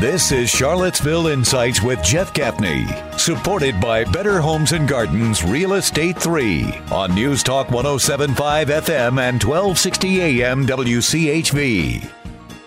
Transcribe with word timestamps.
This 0.00 0.30
is 0.30 0.48
Charlottesville 0.48 1.26
Insights 1.26 1.82
with 1.82 2.00
Jeff 2.04 2.32
Gaffney, 2.32 2.86
supported 3.18 3.80
by 3.80 4.04
Better 4.04 4.40
Homes 4.40 4.70
and 4.70 4.86
Gardens 4.86 5.42
Real 5.42 5.72
Estate 5.72 6.16
3 6.16 6.72
on 6.92 7.16
News 7.16 7.42
Talk 7.42 7.72
1075 7.72 8.68
FM 8.68 9.18
and 9.18 9.42
1260 9.42 10.20
AM 10.20 10.64
WCHV. 10.68 12.08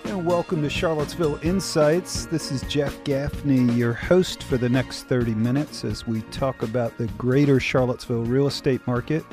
And 0.04 0.26
welcome 0.26 0.62
to 0.62 0.70
Charlottesville 0.70 1.40
Insights. 1.42 2.26
This 2.26 2.52
is 2.52 2.64
Jeff 2.64 3.02
Gaffney, 3.06 3.62
your 3.76 3.94
host 3.94 4.44
for 4.44 4.58
the 4.58 4.68
next 4.68 5.04
30 5.04 5.34
minutes 5.34 5.86
as 5.86 6.06
we 6.06 6.24
talk 6.24 6.64
about 6.64 6.98
the 6.98 7.08
greater 7.18 7.62
Charlottesville 7.62 8.26
real 8.26 8.48
estate 8.48 8.86
market. 8.86 9.24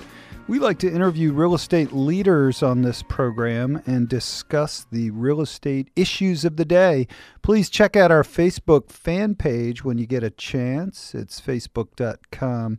We 0.48 0.58
like 0.58 0.78
to 0.78 0.90
interview 0.90 1.34
real 1.34 1.54
estate 1.54 1.92
leaders 1.92 2.62
on 2.62 2.80
this 2.80 3.02
program 3.02 3.82
and 3.86 4.08
discuss 4.08 4.86
the 4.90 5.10
real 5.10 5.42
estate 5.42 5.90
issues 5.94 6.42
of 6.42 6.56
the 6.56 6.64
day. 6.64 7.06
Please 7.42 7.68
check 7.68 7.96
out 7.96 8.10
our 8.10 8.22
Facebook 8.22 8.90
fan 8.90 9.34
page 9.34 9.84
when 9.84 9.98
you 9.98 10.06
get 10.06 10.22
a 10.22 10.30
chance. 10.30 11.14
It's 11.14 11.38
facebook.com 11.38 12.78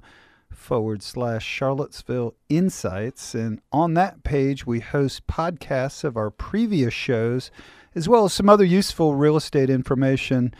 forward 0.52 1.04
slash 1.04 1.46
Charlottesville 1.46 2.34
Insights. 2.50 3.36
And 3.36 3.62
on 3.72 3.94
that 3.94 4.24
page, 4.24 4.66
we 4.66 4.80
host 4.80 5.28
podcasts 5.28 6.04
of 6.04 6.18
our 6.18 6.32
previous 6.32 6.96
shows, 6.96 7.52
as 7.94 8.10
well 8.10 8.26
as 8.26 8.34
some 8.34 8.50
other 8.50 8.66
useful 8.66 9.14
real 9.14 9.38
estate 9.38 9.70
information. 9.70 10.56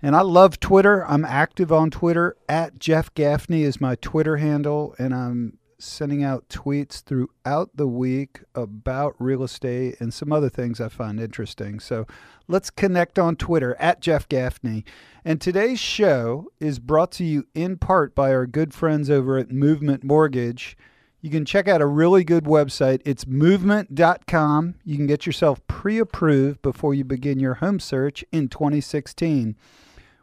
And 0.00 0.16
I 0.16 0.22
love 0.22 0.60
Twitter. 0.60 1.04
I'm 1.06 1.26
active 1.26 1.70
on 1.70 1.90
Twitter. 1.90 2.38
At 2.48 2.78
Jeff 2.78 3.12
Gaffney 3.12 3.64
is 3.64 3.82
my 3.82 3.96
Twitter 3.96 4.38
handle. 4.38 4.94
And 4.98 5.14
I'm 5.14 5.58
sending 5.84 6.24
out 6.24 6.48
tweets 6.48 7.02
throughout 7.02 7.70
the 7.76 7.86
week 7.86 8.40
about 8.54 9.14
real 9.18 9.42
estate 9.42 9.96
and 10.00 10.12
some 10.12 10.32
other 10.32 10.48
things 10.48 10.80
I 10.80 10.88
find 10.88 11.20
interesting. 11.20 11.80
So 11.80 12.06
let's 12.48 12.70
connect 12.70 13.18
on 13.18 13.36
Twitter 13.36 13.76
at 13.78 14.00
Jeff 14.00 14.28
Gaffney. 14.28 14.84
And 15.24 15.40
today's 15.40 15.80
show 15.80 16.50
is 16.60 16.78
brought 16.78 17.12
to 17.12 17.24
you 17.24 17.46
in 17.54 17.78
part 17.78 18.14
by 18.14 18.32
our 18.32 18.46
good 18.46 18.74
friends 18.74 19.10
over 19.10 19.38
at 19.38 19.50
Movement 19.50 20.04
Mortgage. 20.04 20.76
You 21.20 21.30
can 21.30 21.44
check 21.44 21.68
out 21.68 21.80
a 21.80 21.86
really 21.86 22.22
good 22.22 22.44
website. 22.44 23.00
It's 23.04 23.26
movement.com. 23.26 24.74
You 24.84 24.96
can 24.96 25.06
get 25.06 25.24
yourself 25.24 25.66
pre 25.66 25.98
approved 25.98 26.60
before 26.60 26.92
you 26.92 27.04
begin 27.04 27.40
your 27.40 27.54
home 27.54 27.80
search 27.80 28.24
in 28.30 28.48
2016. 28.48 29.56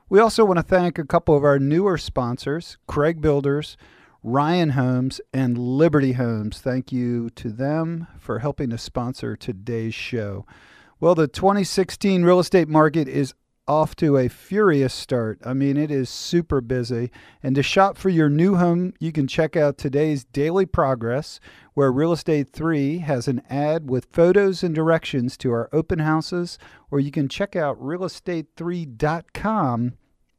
We 0.10 0.20
also 0.20 0.44
want 0.44 0.58
to 0.58 0.64
thank 0.64 1.00
a 1.00 1.06
couple 1.06 1.36
of 1.36 1.44
our 1.44 1.58
newer 1.58 1.98
sponsors, 1.98 2.78
Craig 2.86 3.22
Builders. 3.22 3.78
Ryan 4.24 4.72
Homes 4.72 5.22
and 5.34 5.58
Liberty 5.58 6.14
Homes. 6.14 6.60
Thank 6.60 6.92
you 6.92 7.30
to 7.32 7.50
them 7.50 8.06
for 8.20 8.38
helping 8.40 8.70
to 8.70 8.78
sponsor 8.78 9.36
today's 9.36 9.96
show. 9.96 10.46
Well, 11.00 11.16
the 11.16 11.28
2016 11.28 12.24
real 12.24 12.40
estate 12.40 12.68
market 12.68 13.08
is 13.08 13.34
off 13.68 13.96
to 13.96 14.18
a 14.18 14.28
furious 14.28 14.94
start. 14.94 15.40
I 15.44 15.54
mean, 15.54 15.76
it 15.78 15.90
is 15.90 16.08
super 16.10 16.62
busy. 16.62 17.10
And 17.42 17.56
to 17.56 17.64
shop 17.64 17.98
for 17.98 18.10
your 18.10 18.30
new 18.30 18.58
home, 18.58 18.94
you 19.00 19.12
can 19.12 19.26
check 19.28 19.56
out 19.56 19.80
today's 19.80 20.24
Daily 20.24 20.68
Progress, 20.68 21.40
where 21.74 21.92
Real 21.92 22.12
Estate 22.12 22.50
3 22.50 23.00
has 23.00 23.28
an 23.28 23.42
ad 23.50 23.90
with 23.90 24.06
photos 24.12 24.62
and 24.62 24.76
directions 24.76 25.36
to 25.38 25.52
our 25.52 25.68
open 25.74 25.98
houses, 26.00 26.60
or 26.92 27.00
you 27.00 27.10
can 27.10 27.28
check 27.28 27.56
out 27.56 27.82
realestate3.com 27.82 29.94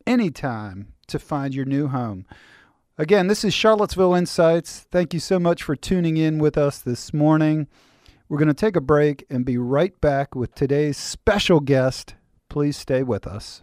anytime 0.06 0.92
to 1.06 1.18
find 1.18 1.54
your 1.54 1.64
new 1.64 1.88
home. 1.88 2.26
Again, 2.98 3.26
this 3.26 3.42
is 3.42 3.54
Charlottesville 3.54 4.14
Insights. 4.14 4.86
Thank 4.90 5.14
you 5.14 5.20
so 5.20 5.38
much 5.38 5.62
for 5.62 5.74
tuning 5.74 6.18
in 6.18 6.38
with 6.38 6.58
us 6.58 6.78
this 6.78 7.14
morning. 7.14 7.66
We're 8.28 8.36
going 8.36 8.48
to 8.48 8.54
take 8.54 8.76
a 8.76 8.82
break 8.82 9.24
and 9.30 9.46
be 9.46 9.56
right 9.56 9.98
back 10.02 10.34
with 10.34 10.54
today's 10.54 10.98
special 10.98 11.60
guest. 11.60 12.16
Please 12.50 12.76
stay 12.76 13.02
with 13.02 13.26
us. 13.26 13.62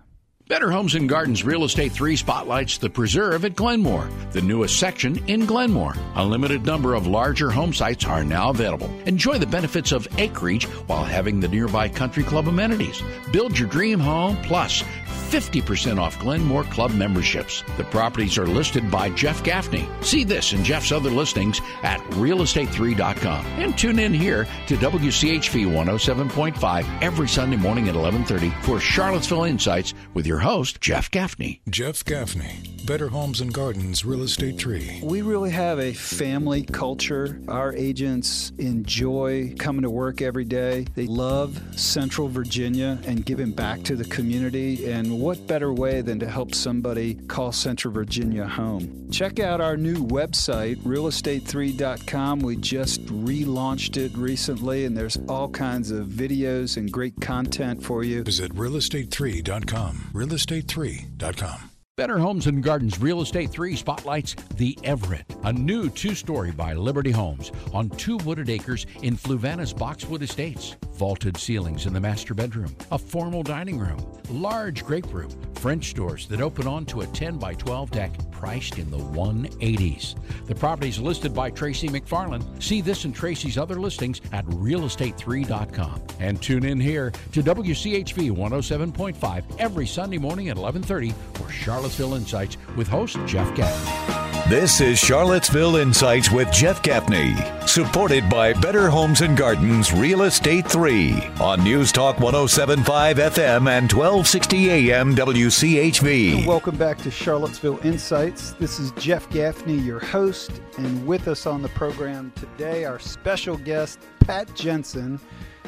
Better 0.50 0.72
Homes 0.72 0.96
and 0.96 1.08
Gardens 1.08 1.44
Real 1.44 1.64
Estate 1.64 1.92
3 1.92 2.16
spotlights 2.16 2.80
the 2.80 2.90
preserve 2.90 3.46
at 3.46 3.56
Glenmore, 3.56 4.10
the 4.32 4.42
newest 4.42 4.80
section 4.80 5.24
in 5.30 5.46
Glenmore. 5.46 5.94
A 6.16 6.26
limited 6.26 6.66
number 6.66 6.96
of 6.96 7.06
larger 7.06 7.52
home 7.52 7.72
sites 7.72 8.04
are 8.06 8.24
now 8.24 8.50
available. 8.50 8.90
Enjoy 9.06 9.38
the 9.38 9.46
benefits 9.46 9.92
of 9.92 10.08
acreage 10.18 10.66
while 10.88 11.06
having 11.06 11.40
the 11.40 11.48
nearby 11.48 11.88
country 11.88 12.24
club 12.24 12.48
amenities. 12.48 13.00
Build 13.32 13.60
your 13.60 13.70
dream 13.70 14.00
home 14.00 14.38
plus 14.42 14.84
50% 15.30 16.00
off 16.00 16.20
Glenmore 16.20 16.64
Club 16.64 16.92
memberships. 16.92 17.64
The 17.78 17.84
properties 17.86 18.38
are 18.40 18.48
listed 18.48 18.90
by 18.90 19.12
Jeff 19.12 19.44
Gaffney. 19.44 19.88
See 20.02 20.24
this 20.24 20.54
and 20.54 20.66
Jeff's 20.66 20.92
other 20.92 21.12
listings 21.12 21.62
at 21.84 22.00
realestate3.com. 22.12 23.46
And 23.46 23.78
tune 23.78 24.00
in 24.00 24.14
here 24.14 24.48
to 24.68 24.76
WCHV 24.76 25.68
107.5 25.68 27.02
every 27.04 27.28
Sunday 27.28 27.58
morning 27.58 27.88
at 27.88 27.96
1130 27.96 28.50
for 28.66 28.80
Charlottesville 28.80 29.44
Insights 29.44 29.94
with 30.16 30.26
your 30.26 30.39
host, 30.40 30.82
Jeff 30.82 31.10
Gaffney. 31.12 31.62
Jeff 31.70 32.04
Gaffney, 32.04 32.62
Better 32.90 33.10
Homes 33.10 33.40
and 33.40 33.54
Gardens 33.54 34.04
Real 34.04 34.24
Estate 34.24 34.58
3. 34.58 35.02
We 35.04 35.22
really 35.22 35.52
have 35.52 35.78
a 35.78 35.94
family 35.94 36.64
culture. 36.64 37.40
Our 37.48 37.72
agents 37.76 38.52
enjoy 38.58 39.54
coming 39.60 39.84
to 39.84 39.92
work 39.92 40.24
every 40.24 40.44
day. 40.44 40.88
They 40.96 41.06
love 41.06 41.62
Central 41.80 42.30
Virginia 42.30 42.98
and 43.06 43.24
giving 43.24 43.52
back 43.52 43.84
to 43.84 43.96
the 43.96 44.06
community. 44.06 44.92
And 44.92 45.20
what 45.20 45.46
better 45.46 45.72
way 45.72 46.02
than 46.02 46.18
to 46.22 46.28
help 46.28 46.56
somebody 46.56 47.14
call 47.14 47.52
Central 47.52 47.94
Virginia 47.94 48.48
home? 48.48 49.12
Check 49.12 49.40
out 49.40 49.62
our 49.62 49.78
new 49.78 49.98
website, 50.08 50.78
realestate3.com. 50.78 52.40
We 52.40 52.56
just 52.56 53.06
relaunched 53.06 53.98
it 53.98 54.18
recently, 54.18 54.86
and 54.86 54.98
there's 54.98 55.20
all 55.28 55.50
kinds 55.50 55.92
of 55.92 56.08
videos 56.08 56.76
and 56.76 56.92
great 56.92 57.22
content 57.22 57.84
for 57.84 58.04
you. 58.04 58.24
Visit 58.24 58.56
realestate3.com. 58.56 60.10
Realestate3.com. 60.12 61.70
Better 62.00 62.18
Homes 62.18 62.48
and 62.48 62.64
Gardens 62.64 62.98
Real 63.02 63.20
Estate 63.20 63.52
3 63.52 63.76
spotlights 63.76 64.34
The 64.56 64.80
Everett, 64.86 65.26
a 65.44 65.52
new 65.52 65.90
two 65.90 66.16
story 66.16 66.50
by 66.50 66.74
Liberty 66.74 67.12
Homes 67.12 67.52
on 67.74 67.90
two 67.90 68.16
wooded 68.20 68.50
acres 68.50 68.86
in 69.02 69.18
Fluvanna's 69.18 69.74
Boxwood 69.74 70.24
Estates. 70.24 70.78
Vaulted 70.94 71.36
ceilings 71.36 71.88
in 71.88 71.94
the 71.94 72.00
master 72.00 72.34
bedroom, 72.34 72.74
a 72.94 72.98
formal 72.98 73.44
dining 73.44 73.78
room, 73.78 74.00
large 74.30 74.86
grape 74.86 75.14
room, 75.14 75.30
French 75.56 75.94
doors 75.94 76.26
that 76.28 76.40
open 76.40 76.68
onto 76.68 77.02
a 77.02 77.08
10 77.08 77.38
by 77.38 77.54
12 77.54 77.92
deck 77.92 78.12
priced 78.32 78.78
in 78.78 78.90
the 78.90 78.98
180s. 78.98 80.16
The 80.48 80.56
property 80.56 80.88
is 80.88 81.00
listed 81.00 81.34
by 81.34 81.50
Tracy 81.50 81.90
McFarland. 81.90 82.64
See 82.64 82.80
this 82.80 83.04
and 83.04 83.14
Tracy's 83.14 83.58
other 83.58 83.76
listings 83.76 84.22
at 84.32 84.46
realestate3.com. 84.46 86.02
And 86.20 86.42
tune 86.42 86.64
in 86.64 86.80
here 86.80 87.12
to 87.34 87.44
WCHV 87.44 88.32
107.5 88.32 89.44
every 89.60 89.86
Sunday 89.86 90.18
morning 90.18 90.48
at 90.48 90.58
1130 90.58 91.14
for 91.34 91.52
Charlottesville 91.90 92.14
Insights 92.14 92.58
with 92.76 92.88
host 92.88 93.18
Jeff 93.26 93.56
Gaffney. 93.56 94.46
This 94.48 94.80
is 94.80 95.00
Charlottesville 95.00 95.76
Insights 95.78 96.30
with 96.32 96.52
Jeff 96.52 96.84
Gaffney, 96.84 97.36
supported 97.66 98.30
by 98.30 98.54
Better 98.54 98.90
Homes 98.90 99.22
and 99.22 99.36
Gardens 99.36 99.92
Real 99.92 100.22
Estate 100.22 100.68
3 100.68 101.14
on 101.40 101.64
News 101.64 101.92
Talk 101.92 102.20
1075 102.20 103.18
FM 103.18 103.68
and 103.68 103.92
1260 103.92 104.70
AM 104.70 105.16
WCHV. 105.16 106.46
Welcome 106.46 106.78
back 106.78 107.00
to 107.00 107.10
Charlottesville 107.10 107.80
Insights. 107.84 108.52
This 108.54 108.80
is 108.80 108.92
Jeff 108.92 109.28
Gaffney, 109.32 109.78
your 109.80 110.00
host, 110.00 110.62
and 110.78 111.08
with 111.08 111.28
us 111.28 111.48
on 111.48 111.64
the 111.64 111.70
program 111.70 112.32
today, 112.36 112.86
our 112.86 113.00
special 113.00 113.58
guest, 113.58 114.00
Pat 114.20 114.54
Jensen. 114.56 115.20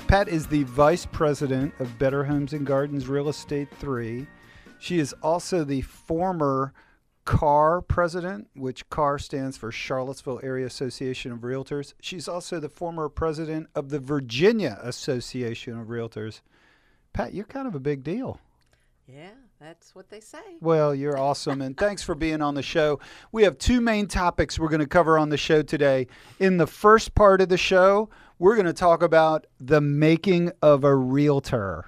Pat 0.08 0.28
is 0.28 0.46
the 0.46 0.64
Vice 0.64 1.08
President 1.08 1.74
of 1.80 1.98
Better 1.98 2.24
Homes 2.24 2.54
and 2.54 2.66
Gardens 2.66 3.08
Real 3.08 3.30
Estate 3.30 3.70
3. 3.80 4.28
She 4.82 4.98
is 4.98 5.14
also 5.22 5.64
the 5.64 5.82
former 5.82 6.74
CAAR 7.24 7.82
president, 7.88 8.50
which 8.56 8.90
CAAR 8.90 9.20
stands 9.20 9.56
for 9.56 9.72
Charlottesville 9.72 10.40
Area 10.42 10.66
Association 10.66 11.32
of 11.32 11.42
Realtors. 11.42 11.94
She's 12.02 12.28
also 12.28 12.60
the 12.60 12.68
former 12.68 13.08
president 13.08 13.68
of 13.76 13.90
the 13.90 14.00
Virginia 14.00 14.80
Association 14.82 15.80
of 15.80 15.90
Realtors. 15.90 16.42
Pat, 17.14 17.36
you're 17.36 17.46
kind 17.46 17.68
of 17.68 17.76
a 17.76 17.80
big 17.80 18.04
deal. 18.04 18.40
Yeah, 19.06 19.30
that's 19.60 19.94
what 19.94 20.10
they 20.10 20.20
say. 20.20 20.40
Well, 20.62 20.96
you're 20.96 21.18
awesome, 21.18 21.62
and 21.62 21.78
thanks 21.78 22.02
for 22.02 22.16
being 22.16 22.42
on 22.42 22.56
the 22.56 22.64
show. 22.64 23.00
We 23.32 23.44
have 23.44 23.60
two 23.60 23.82
main 23.82 24.08
topics 24.08 24.58
we're 24.58 24.70
going 24.70 24.80
to 24.80 24.88
cover 24.88 25.16
on 25.16 25.30
the 25.30 25.38
show 25.38 25.62
today. 25.62 26.08
In 26.40 26.58
the 26.58 26.66
first 26.66 27.14
part 27.14 27.40
of 27.40 27.50
the 27.50 27.58
show, 27.58 28.10
we're 28.40 28.56
going 28.56 28.66
to 28.66 28.74
talk 28.74 29.04
about 29.04 29.46
the 29.60 29.80
making 29.80 30.54
of 30.64 30.84
a 30.84 30.96
realtor. 30.96 31.86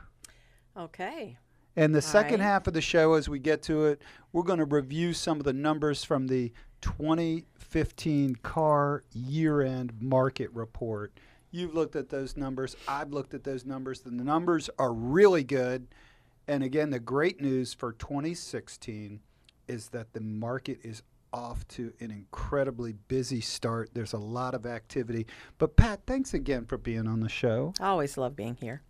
Okay. 0.78 1.40
And 1.76 1.94
the 1.94 2.00
All 2.00 2.02
second 2.02 2.40
right. 2.40 2.46
half 2.46 2.68
of 2.68 2.74
the 2.74 2.82
show, 2.82 3.14
as 3.14 3.28
we 3.28 3.40
get 3.40 3.64
to 3.64 3.86
it, 3.86 4.02
we're 4.32 4.44
going 4.44 4.60
to 4.60 4.66
review 4.66 5.14
some 5.14 5.40
of 5.40 5.44
the 5.44 5.54
numbers 5.54 6.04
from 6.04 6.28
the 6.28 6.52
2015 6.82 8.36
CAAR 8.44 9.04
year 9.14 9.62
end 9.62 9.94
market 10.00 10.50
report. 10.54 11.14
You've 11.52 11.74
looked 11.74 11.96
at 11.96 12.10
those 12.10 12.36
numbers. 12.36 12.76
I've 12.88 13.12
looked 13.12 13.34
at 13.34 13.44
those 13.44 13.66
numbers, 13.66 14.04
and 14.06 14.20
the 14.20 14.24
numbers 14.24 14.70
are 14.80 14.94
really 14.94 15.44
good. 15.44 15.88
And 16.48 16.64
again, 16.64 16.90
the 16.90 17.00
great 17.00 17.42
news 17.42 17.74
for 17.74 17.94
2016 17.94 19.20
is 19.68 19.90
that 19.90 20.14
the 20.14 20.20
market 20.20 20.80
is 20.84 21.04
off 21.32 21.68
to 21.68 21.94
an 22.00 22.12
incredibly 22.12 22.94
busy 22.94 23.42
start. 23.42 23.90
There's 23.94 24.14
a 24.14 24.20
lot 24.20 24.54
of 24.54 24.66
activity. 24.66 25.26
But, 25.58 25.76
Pat, 25.76 26.02
thanks 26.06 26.34
again 26.34 26.66
for 26.66 26.78
being 26.78 27.08
on 27.08 27.22
the 27.22 27.30
show. 27.30 27.74
I 27.80 27.88
always 27.88 28.18
love 28.18 28.36
being 28.36 28.58
here. 28.60 28.82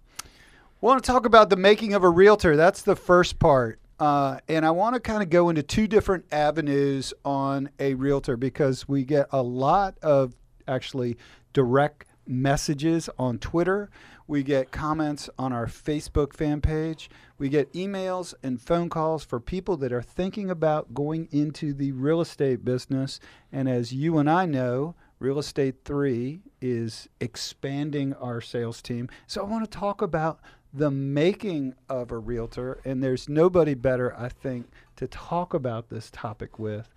Want 0.84 1.02
to 1.02 1.10
talk 1.10 1.26
about 1.26 1.50
the 1.50 1.56
making 1.56 1.94
of 1.94 2.04
a 2.04 2.10
realtor. 2.10 2.58
That's 2.58 2.82
the 2.82 2.98
first 2.98 3.40
part. 3.40 3.80
Uh, 4.02 4.40
and 4.50 4.66
I 4.66 4.72
want 4.72 4.96
to 4.96 5.00
kind 5.00 5.24
of 5.24 5.30
go 5.30 5.48
into 5.48 5.64
two 5.64 5.88
different 5.88 6.26
avenues 6.30 7.14
on 7.24 7.70
a 7.80 7.94
realtor 7.94 8.36
because 8.36 8.86
we 8.86 9.06
get 9.06 9.28
a 9.32 9.42
lot 9.42 9.98
of 10.02 10.34
actually 10.68 11.16
direct 11.54 12.06
messages 12.28 13.10
on 13.18 13.40
Twitter. 13.40 13.90
We 14.28 14.44
get 14.44 14.74
comments 14.74 15.30
on 15.40 15.54
our 15.54 15.68
Facebook 15.68 16.34
fan 16.34 16.60
page. 16.60 17.10
We 17.38 17.48
get 17.48 17.72
emails 17.72 18.34
and 18.44 18.62
phone 18.62 18.90
calls 18.90 19.24
for 19.24 19.40
people 19.40 19.78
that 19.78 19.94
are 19.94 20.02
thinking 20.02 20.50
about 20.50 20.94
going 20.94 21.30
into 21.32 21.74
the 21.74 21.94
real 21.94 22.20
estate 22.20 22.66
business. 22.66 23.22
And 23.54 23.70
as 23.70 23.94
you 23.94 24.18
and 24.18 24.30
I 24.30 24.46
know, 24.46 24.96
Real 25.20 25.40
Estate 25.40 25.86
3 25.86 26.42
is 26.60 27.08
expanding 27.22 28.14
our 28.16 28.42
sales 28.42 28.82
team. 28.82 29.08
So 29.26 29.40
I 29.40 29.46
want 29.46 29.64
to 29.64 29.70
talk 29.70 30.02
about 30.02 30.42
the 30.74 30.92
making 30.92 31.76
of 31.88 32.12
a 32.12 32.18
realtor. 32.18 32.80
And 32.84 33.04
there's 33.04 33.30
nobody 33.30 33.76
better, 33.76 34.16
I 34.18 34.30
think, 34.30 34.68
to 34.96 35.08
talk 35.08 35.54
about 35.54 35.90
this 35.90 36.10
topic 36.12 36.58
with 36.58 36.90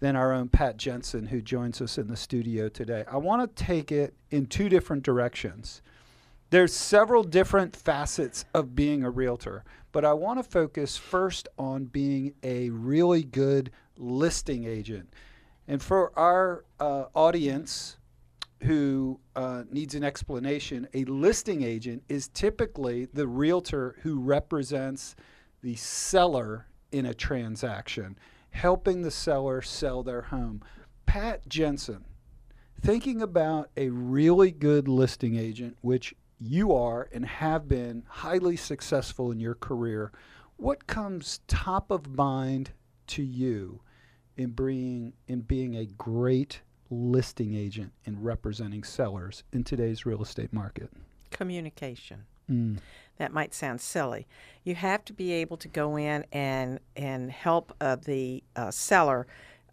than 0.00 0.16
our 0.16 0.32
own 0.32 0.48
Pat 0.48 0.76
Jensen, 0.76 1.26
who 1.26 1.40
joins 1.40 1.80
us 1.80 1.96
in 1.96 2.08
the 2.08 2.16
studio 2.16 2.68
today. 2.68 3.04
I 3.10 3.16
want 3.16 3.56
to 3.56 3.64
take 3.64 3.90
it 3.90 4.14
in 4.30 4.46
two 4.46 4.68
different 4.68 5.02
directions. 5.02 5.80
There's 6.50 6.72
several 6.72 7.24
different 7.24 7.74
facets 7.74 8.44
of 8.52 8.76
being 8.76 9.02
a 9.02 9.10
realtor, 9.10 9.64
but 9.92 10.04
I 10.04 10.12
want 10.12 10.38
to 10.38 10.42
focus 10.42 10.96
first 10.96 11.48
on 11.58 11.86
being 11.86 12.34
a 12.42 12.70
really 12.70 13.24
good 13.24 13.70
listing 13.96 14.64
agent. 14.64 15.12
And 15.66 15.82
for 15.82 16.16
our 16.18 16.64
uh, 16.78 17.06
audience 17.14 17.96
who 18.62 19.20
uh, 19.34 19.64
needs 19.70 19.94
an 19.94 20.04
explanation, 20.04 20.88
a 20.94 21.04
listing 21.04 21.62
agent 21.62 22.02
is 22.08 22.28
typically 22.28 23.06
the 23.12 23.26
realtor 23.26 23.96
who 24.02 24.20
represents 24.20 25.14
the 25.62 25.76
seller 25.76 26.66
in 26.92 27.06
a 27.06 27.14
transaction, 27.14 28.18
helping 28.50 29.02
the 29.02 29.10
seller 29.10 29.60
sell 29.60 30.02
their 30.02 30.22
home. 30.22 30.62
Pat 31.04 31.46
Jensen, 31.48 32.04
thinking 32.80 33.22
about 33.22 33.70
a 33.76 33.90
really 33.90 34.50
good 34.50 34.88
listing 34.88 35.36
agent, 35.36 35.76
which 35.82 36.14
you 36.38 36.72
are 36.74 37.08
and 37.12 37.24
have 37.24 37.68
been 37.68 38.04
highly 38.08 38.56
successful 38.56 39.30
in 39.30 39.40
your 39.40 39.54
career, 39.54 40.12
what 40.56 40.86
comes 40.86 41.40
top 41.46 41.90
of 41.90 42.08
mind 42.08 42.70
to 43.06 43.22
you 43.22 43.80
in 44.36 44.50
being 44.50 45.12
in 45.28 45.40
being 45.40 45.76
a 45.76 45.86
great 45.86 46.60
listing 46.90 47.54
agent 47.54 47.92
in 48.04 48.22
representing 48.22 48.84
sellers 48.84 49.42
in 49.52 49.64
today's 49.64 50.06
real 50.06 50.22
estate 50.22 50.52
market? 50.52 50.90
Communication. 51.30 52.24
Mm. 52.50 52.78
That 53.18 53.32
might 53.32 53.54
sound 53.54 53.80
silly. 53.80 54.26
You 54.64 54.74
have 54.74 55.04
to 55.06 55.12
be 55.12 55.32
able 55.32 55.56
to 55.58 55.68
go 55.68 55.96
in 55.96 56.24
and 56.32 56.80
and 56.94 57.30
help 57.30 57.74
uh, 57.80 57.96
the 57.96 58.42
uh, 58.54 58.70
seller 58.70 59.26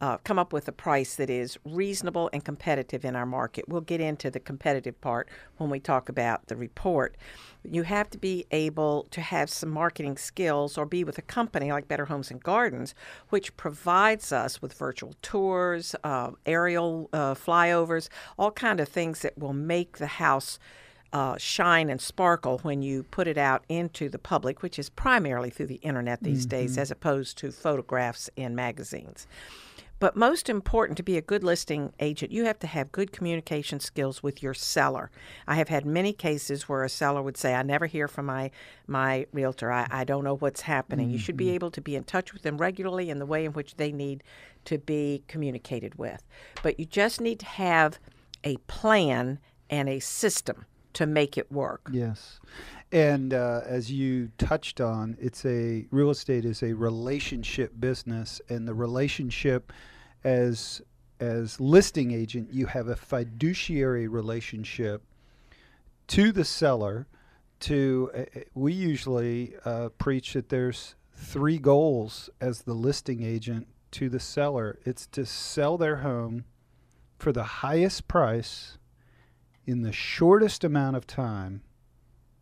uh, 0.04 0.18
come 0.26 0.38
up 0.38 0.52
with 0.52 0.68
a 0.68 0.72
price 0.74 1.16
that 1.16 1.30
is 1.30 1.58
reasonable 1.64 2.30
and 2.34 2.44
competitive 2.44 3.06
in 3.06 3.16
our 3.16 3.26
market. 3.26 3.70
We'll 3.70 3.80
get 3.80 4.02
into 4.02 4.30
the 4.30 4.40
competitive 4.42 5.00
part 5.00 5.30
when 5.56 5.70
we 5.70 5.80
talk 5.80 6.10
about 6.10 6.48
the 6.48 6.58
report. 6.58 7.16
You 7.64 7.84
have 7.84 8.10
to 8.10 8.18
be 8.18 8.46
able 8.52 9.08
to 9.12 9.22
have 9.22 9.50
some 9.50 9.70
marketing 9.70 10.18
skills 10.18 10.78
or 10.78 10.86
be 10.86 11.06
with 11.06 11.18
a 11.20 11.22
company 11.22 11.72
like 11.72 11.88
Better 11.88 12.04
Homes 12.04 12.32
and 12.32 12.44
Gardens, 12.44 12.94
which 13.30 13.56
provides 13.56 14.34
us 14.34 14.62
with 14.62 14.74
virtual 14.74 15.16
tours, 15.22 15.96
uh, 16.04 16.32
aerial 16.46 17.10
uh, 17.14 17.34
flyovers, 17.34 18.10
all 18.38 18.52
kind 18.52 18.82
of 18.82 18.90
things 18.90 19.22
that 19.22 19.38
will 19.38 19.54
make 19.54 20.00
the 20.00 20.08
house. 20.08 20.60
Uh, 21.14 21.38
shine 21.38 21.92
and 21.92 22.02
sparkle 22.02 22.58
when 22.64 22.82
you 22.82 23.04
put 23.04 23.28
it 23.28 23.38
out 23.38 23.64
into 23.70 24.10
the 24.10 24.18
public, 24.18 24.64
which 24.64 24.80
is 24.80 24.90
primarily 24.90 25.52
through 25.52 25.68
the 25.68 25.76
internet 25.76 26.24
these 26.24 26.48
days, 26.48 26.76
as 26.76 26.90
opposed 26.90 27.38
to 27.38 27.52
photographs 27.52 28.32
in 28.36 28.56
magazines. 28.56 29.28
But 30.04 30.18
most 30.18 30.50
important 30.50 30.98
to 30.98 31.04
be 31.04 31.16
a 31.16 31.22
good 31.22 31.46
listing 31.46 31.94
agent, 31.98 32.30
you 32.30 32.44
have 32.44 32.60
to 32.60 32.68
have 32.68 32.92
good 32.92 33.14
communication 33.14 33.80
skills 33.80 34.22
with 34.22 34.44
your 34.44 34.54
seller. 34.54 35.10
I 35.48 35.56
have 35.56 35.70
had 35.70 35.86
many 35.86 36.12
cases 36.12 36.68
where 36.68 36.84
a 36.84 36.90
seller 36.90 37.22
would 37.22 37.38
say, 37.38 37.56
I 37.56 37.64
never 37.64 37.86
hear 37.86 38.10
from 38.10 38.26
my, 38.26 38.52
my 38.86 39.28
realtor. 39.32 39.72
I, 39.72 39.88
I 39.90 40.04
don't 40.04 40.26
know 40.26 40.36
what's 40.36 40.60
happening. 40.60 41.10
You 41.10 41.18
should 41.18 41.38
be 41.38 41.52
able 41.52 41.72
to 41.72 41.80
be 41.80 41.96
in 41.96 42.04
touch 42.04 42.34
with 42.34 42.42
them 42.42 42.58
regularly 42.58 43.10
in 43.10 43.20
the 43.20 43.26
way 43.26 43.46
in 43.46 43.54
which 43.54 43.76
they 43.76 43.94
need 43.94 44.26
to 44.66 44.78
be 44.78 45.24
communicated 45.30 45.96
with. 45.96 46.22
But 46.64 46.82
you 46.82 46.86
just 46.86 47.22
need 47.22 47.40
to 47.40 47.46
have 47.46 47.98
a 48.44 48.58
plan 48.68 49.40
and 49.70 49.88
a 49.88 50.00
system 50.00 50.66
to 50.96 51.06
make 51.06 51.38
it 51.38 51.50
work. 51.50 51.90
Yes. 51.94 52.42
And 52.92 53.34
uh, 53.34 53.62
as 53.66 53.90
you 53.90 54.32
touched 54.38 54.82
on, 54.82 55.16
it's 55.18 55.46
a 55.46 55.88
real 55.92 56.10
estate 56.10 56.44
is 56.44 56.62
a 56.62 56.74
relationship 56.74 57.80
business, 57.80 58.42
and 58.50 58.68
the 58.68 58.74
relationship 58.74 59.72
as 60.24 60.82
as 61.20 61.60
listing 61.60 62.12
agent, 62.12 62.50
you 62.52 62.66
have 62.66 62.88
a 62.88 62.96
fiduciary 62.96 64.08
relationship 64.08 65.04
to 66.08 66.32
the 66.32 66.44
seller. 66.44 67.08
To 67.62 68.12
uh, 68.14 68.20
uh, 68.20 68.42
we 68.54 68.74
usually 68.74 69.56
uh, 69.64 69.90
preach 69.98 70.34
that 70.34 70.50
there's 70.50 70.96
three 71.14 71.58
goals 71.58 72.30
as 72.42 72.64
the 72.64 72.74
listing 72.74 73.24
agent 73.24 73.68
to 73.92 74.10
the 74.10 74.20
seller. 74.20 74.80
It's 74.84 75.08
to 75.08 75.26
sell 75.26 75.78
their 75.78 75.98
home 75.98 76.46
for 77.18 77.32
the 77.32 77.44
highest 77.44 78.08
price 78.08 78.78
in 79.66 79.82
the 79.82 79.94
shortest 79.94 80.64
amount 80.64 80.98
of 80.98 81.08
time 81.08 81.62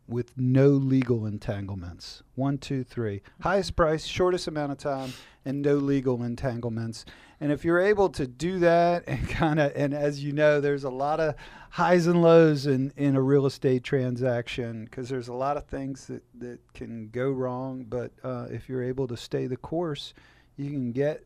with 0.07 0.37
no 0.37 0.69
legal 0.69 1.25
entanglements. 1.25 2.23
One, 2.35 2.57
two, 2.57 2.83
three. 2.83 3.21
Highest 3.41 3.75
price, 3.75 4.05
shortest 4.05 4.47
amount 4.47 4.71
of 4.71 4.77
time, 4.77 5.13
and 5.45 5.61
no 5.61 5.75
legal 5.75 6.23
entanglements. 6.23 7.05
And 7.41 7.51
if 7.51 7.65
you're 7.65 7.79
able 7.81 8.07
to 8.09 8.27
do 8.27 8.59
that 8.59 9.03
and 9.07 9.27
kind 9.27 9.59
of, 9.59 9.73
and 9.75 9.93
as 9.93 10.23
you 10.23 10.31
know, 10.31 10.61
there's 10.61 10.83
a 10.83 10.89
lot 10.89 11.19
of 11.19 11.35
highs 11.71 12.05
and 12.05 12.21
lows 12.21 12.67
in, 12.67 12.93
in 12.95 13.15
a 13.15 13.21
real 13.21 13.45
estate 13.45 13.83
transaction 13.83 14.85
because 14.85 15.09
there's 15.09 15.27
a 15.27 15.33
lot 15.33 15.57
of 15.57 15.65
things 15.65 16.05
that, 16.05 16.23
that 16.35 16.59
can 16.73 17.09
go 17.09 17.31
wrong. 17.31 17.85
But 17.89 18.11
uh, 18.23 18.47
if 18.51 18.69
you're 18.69 18.83
able 18.83 19.07
to 19.07 19.17
stay 19.17 19.47
the 19.47 19.57
course, 19.57 20.13
you 20.55 20.69
can 20.69 20.91
get 20.91 21.25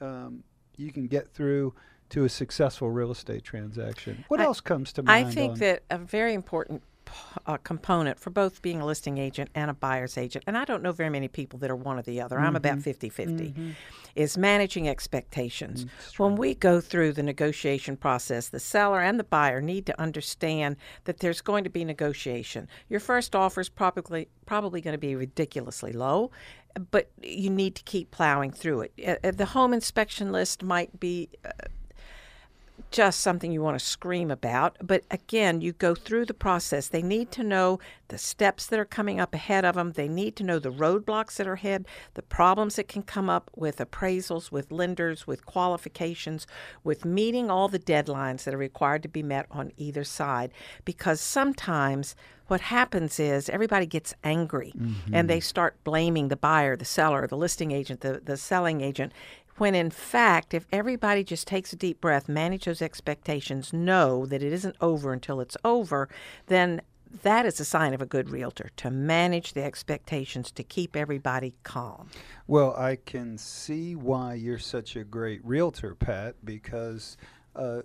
um, 0.00 0.44
you 0.76 0.92
can 0.92 1.06
get 1.06 1.32
through 1.32 1.72
to 2.10 2.24
a 2.24 2.28
successful 2.28 2.90
real 2.90 3.10
estate 3.10 3.42
transaction. 3.42 4.24
What 4.28 4.40
I- 4.40 4.44
else 4.44 4.60
comes 4.60 4.92
to 4.94 5.02
mind? 5.02 5.28
I 5.28 5.30
think 5.30 5.52
on- 5.52 5.58
that 5.60 5.82
a 5.90 5.98
very 5.98 6.34
important 6.34 6.82
uh, 7.46 7.56
component 7.58 8.18
for 8.18 8.30
both 8.30 8.62
being 8.62 8.80
a 8.80 8.86
listing 8.86 9.18
agent 9.18 9.50
and 9.54 9.70
a 9.70 9.74
buyer's 9.74 10.16
agent, 10.18 10.44
and 10.46 10.56
I 10.56 10.64
don't 10.64 10.82
know 10.82 10.92
very 10.92 11.10
many 11.10 11.28
people 11.28 11.58
that 11.60 11.70
are 11.70 11.76
one 11.76 11.98
or 11.98 12.02
the 12.02 12.20
other, 12.20 12.38
I'm 12.38 12.46
Mm-hmm. 12.46 12.56
about 12.56 12.80
50 12.80 13.08
50, 13.08 13.74
is 14.14 14.38
managing 14.38 14.88
expectations. 14.88 15.84
Mm, 15.84 16.18
when 16.18 16.36
we 16.36 16.54
go 16.54 16.80
through 16.80 17.12
the 17.12 17.22
negotiation 17.22 17.96
process, 17.96 18.48
the 18.48 18.60
seller 18.60 19.00
and 19.00 19.18
the 19.20 19.24
buyer 19.24 19.60
need 19.60 19.86
to 19.86 20.00
understand 20.00 20.76
that 21.04 21.18
there's 21.18 21.40
going 21.40 21.64
to 21.64 21.70
be 21.70 21.84
negotiation. 21.84 22.68
Your 22.88 23.00
first 23.00 23.36
offer 23.36 23.60
is 23.60 23.68
probably, 23.68 24.28
probably 24.46 24.80
going 24.80 24.94
to 24.94 24.98
be 24.98 25.14
ridiculously 25.14 25.92
low. 25.92 26.30
But 26.90 27.10
you 27.22 27.48
need 27.48 27.74
to 27.76 27.82
keep 27.84 28.10
plowing 28.10 28.50
through 28.52 28.82
it. 28.82 28.92
Uh, 29.02 29.16
uh, 29.26 29.30
the 29.30 29.46
home 29.46 29.72
inspection 29.72 30.30
list 30.30 30.62
might 30.62 31.00
be 31.00 31.30
just 32.90 33.20
something 33.20 33.52
you 33.52 33.62
want 33.62 33.78
to 33.78 33.84
scream 33.84 34.30
about. 34.30 34.76
But 34.82 35.04
again, 35.10 35.60
you 35.60 35.72
go 35.72 35.94
through 35.94 36.26
the 36.26 36.34
process. 36.34 36.88
They 36.88 37.02
need 37.02 37.30
to 37.32 37.42
know 37.42 37.78
the 38.08 38.18
steps 38.18 38.66
that 38.66 38.78
are 38.78 38.84
coming 38.84 39.20
up 39.20 39.34
ahead 39.34 39.64
of 39.64 39.74
them. 39.74 39.92
They 39.92 40.08
need 40.08 40.36
to 40.36 40.44
know 40.44 40.58
the 40.58 40.72
roadblocks 40.72 41.36
that 41.36 41.46
are 41.46 41.54
ahead, 41.54 41.86
the 42.14 42.22
problems 42.22 42.76
that 42.76 42.88
can 42.88 43.02
come 43.02 43.28
up 43.28 43.50
with 43.54 43.78
appraisals, 43.78 44.52
with 44.52 44.70
lenders, 44.70 45.26
with 45.26 45.44
qualifications, 45.46 46.46
with 46.84 47.04
meeting 47.04 47.50
all 47.50 47.68
the 47.68 47.78
deadlines 47.78 48.44
that 48.44 48.54
are 48.54 48.58
required 48.58 49.02
to 49.02 49.08
be 49.08 49.22
met 49.22 49.46
on 49.50 49.72
either 49.76 50.04
side. 50.04 50.52
Because 50.84 51.20
sometimes 51.20 52.14
what 52.48 52.60
happens 52.60 53.18
is 53.18 53.48
everybody 53.48 53.86
gets 53.86 54.14
angry 54.22 54.72
and 54.74 54.94
mm-hmm. 54.94 55.26
they 55.26 55.40
start 55.40 55.82
blaming 55.82 56.28
the 56.28 56.36
buyer, 56.36 56.76
the 56.76 56.84
seller, 56.84 57.26
the 57.26 57.36
listing 57.36 57.72
agent, 57.72 58.00
the, 58.00 58.20
the 58.24 58.36
selling 58.36 58.80
agent. 58.80 59.12
When 59.58 59.74
in 59.74 59.90
fact, 59.90 60.52
if 60.52 60.66
everybody 60.72 61.24
just 61.24 61.46
takes 61.46 61.72
a 61.72 61.76
deep 61.76 62.00
breath, 62.00 62.28
manage 62.28 62.64
those 62.64 62.82
expectations, 62.82 63.72
know 63.72 64.26
that 64.26 64.42
it 64.42 64.52
isn't 64.52 64.76
over 64.80 65.12
until 65.12 65.40
it's 65.40 65.56
over, 65.64 66.08
then 66.46 66.82
that 67.22 67.46
is 67.46 67.60
a 67.60 67.64
sign 67.64 67.94
of 67.94 68.02
a 68.02 68.06
good 68.06 68.30
realtor 68.30 68.70
to 68.76 68.90
manage 68.90 69.54
the 69.54 69.62
expectations 69.62 70.50
to 70.52 70.62
keep 70.62 70.96
everybody 70.96 71.54
calm. 71.62 72.10
Well, 72.46 72.74
I 72.76 72.96
can 72.96 73.38
see 73.38 73.94
why 73.94 74.34
you're 74.34 74.58
such 74.58 74.96
a 74.96 75.04
great 75.04 75.44
realtor, 75.44 75.94
Pat, 75.94 76.36
because 76.44 77.16
uh, 77.54 77.82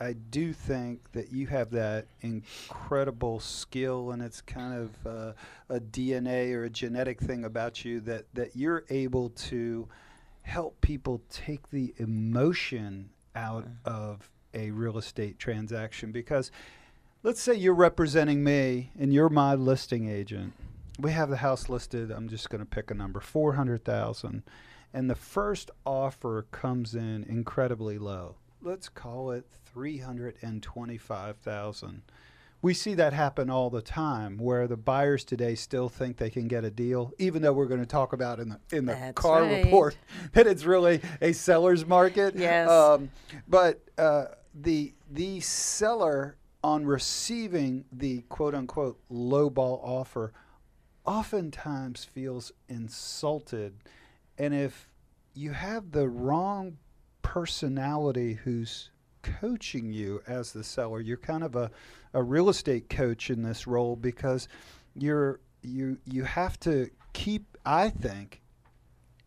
I 0.00 0.14
do 0.14 0.52
think 0.52 1.12
that 1.12 1.32
you 1.32 1.46
have 1.48 1.70
that 1.70 2.06
incredible 2.20 3.40
skill, 3.40 4.10
and 4.10 4.22
it's 4.22 4.40
kind 4.40 4.74
of 4.74 5.06
uh, 5.06 5.32
a 5.68 5.80
DNA 5.80 6.52
or 6.52 6.64
a 6.64 6.70
genetic 6.70 7.20
thing 7.20 7.44
about 7.44 7.84
you 7.84 8.00
that, 8.00 8.24
that 8.34 8.56
you're 8.56 8.84
able 8.90 9.30
to 9.30 9.88
help 10.46 10.80
people 10.80 11.20
take 11.28 11.68
the 11.70 11.92
emotion 11.98 13.10
out 13.34 13.66
of 13.84 14.30
a 14.54 14.70
real 14.70 14.96
estate 14.96 15.40
transaction 15.40 16.12
because 16.12 16.52
let's 17.24 17.42
say 17.42 17.52
you're 17.52 17.74
representing 17.74 18.44
me 18.44 18.92
and 18.98 19.12
you're 19.12 19.28
my 19.28 19.56
listing 19.56 20.08
agent. 20.08 20.52
We 21.00 21.10
have 21.10 21.30
the 21.30 21.38
house 21.38 21.68
listed. 21.68 22.12
I'm 22.12 22.28
just 22.28 22.48
going 22.48 22.60
to 22.60 22.64
pick 22.64 22.92
a 22.92 22.94
number 22.94 23.18
400000 23.20 24.44
and 24.94 25.10
the 25.10 25.16
first 25.16 25.72
offer 25.84 26.46
comes 26.52 26.94
in 26.94 27.26
incredibly 27.28 27.98
low. 27.98 28.36
Let's 28.62 28.88
call 28.88 29.32
it 29.32 29.46
325000 29.74 32.02
we 32.66 32.74
see 32.74 32.94
that 32.94 33.12
happen 33.12 33.48
all 33.48 33.70
the 33.70 33.80
time, 33.80 34.38
where 34.38 34.66
the 34.66 34.76
buyers 34.76 35.22
today 35.22 35.54
still 35.54 35.88
think 35.88 36.16
they 36.16 36.28
can 36.28 36.48
get 36.48 36.64
a 36.64 36.70
deal, 36.70 37.12
even 37.16 37.40
though 37.40 37.52
we're 37.52 37.66
going 37.66 37.80
to 37.80 37.86
talk 37.86 38.12
about 38.12 38.40
in 38.40 38.48
the 38.48 38.76
in 38.76 38.86
the 38.86 38.92
That's 38.92 39.14
CAAR 39.14 39.42
right. 39.42 39.64
report 39.64 39.96
that 40.32 40.48
it's 40.48 40.64
really 40.64 41.00
a 41.20 41.30
seller's 41.30 41.86
market. 41.86 42.34
Yes. 42.34 42.68
Um, 42.68 43.10
but 43.46 43.82
uh, 43.96 44.24
the 44.52 44.92
the 45.12 45.38
seller 45.38 46.38
on 46.64 46.84
receiving 46.84 47.84
the 47.92 48.22
quote 48.22 48.56
unquote 48.56 48.98
lowball 49.12 49.80
offer 49.84 50.32
oftentimes 51.04 52.04
feels 52.04 52.50
insulted. 52.68 53.76
And 54.38 54.52
if 54.52 54.88
you 55.34 55.52
have 55.52 55.92
the 55.92 56.08
wrong 56.08 56.78
personality 57.22 58.40
who's 58.42 58.90
coaching 59.22 59.92
you 59.92 60.20
as 60.26 60.52
the 60.52 60.64
seller, 60.64 61.00
you're 61.00 61.16
kind 61.16 61.44
of 61.44 61.54
a, 61.54 61.70
a 62.16 62.22
real 62.22 62.48
estate 62.48 62.88
coach 62.88 63.28
in 63.28 63.42
this 63.42 63.66
role 63.66 63.94
because 63.94 64.48
you're 64.94 65.38
you 65.62 65.98
you 66.06 66.24
have 66.24 66.58
to 66.58 66.88
keep 67.12 67.58
I 67.66 67.90
think 67.90 68.40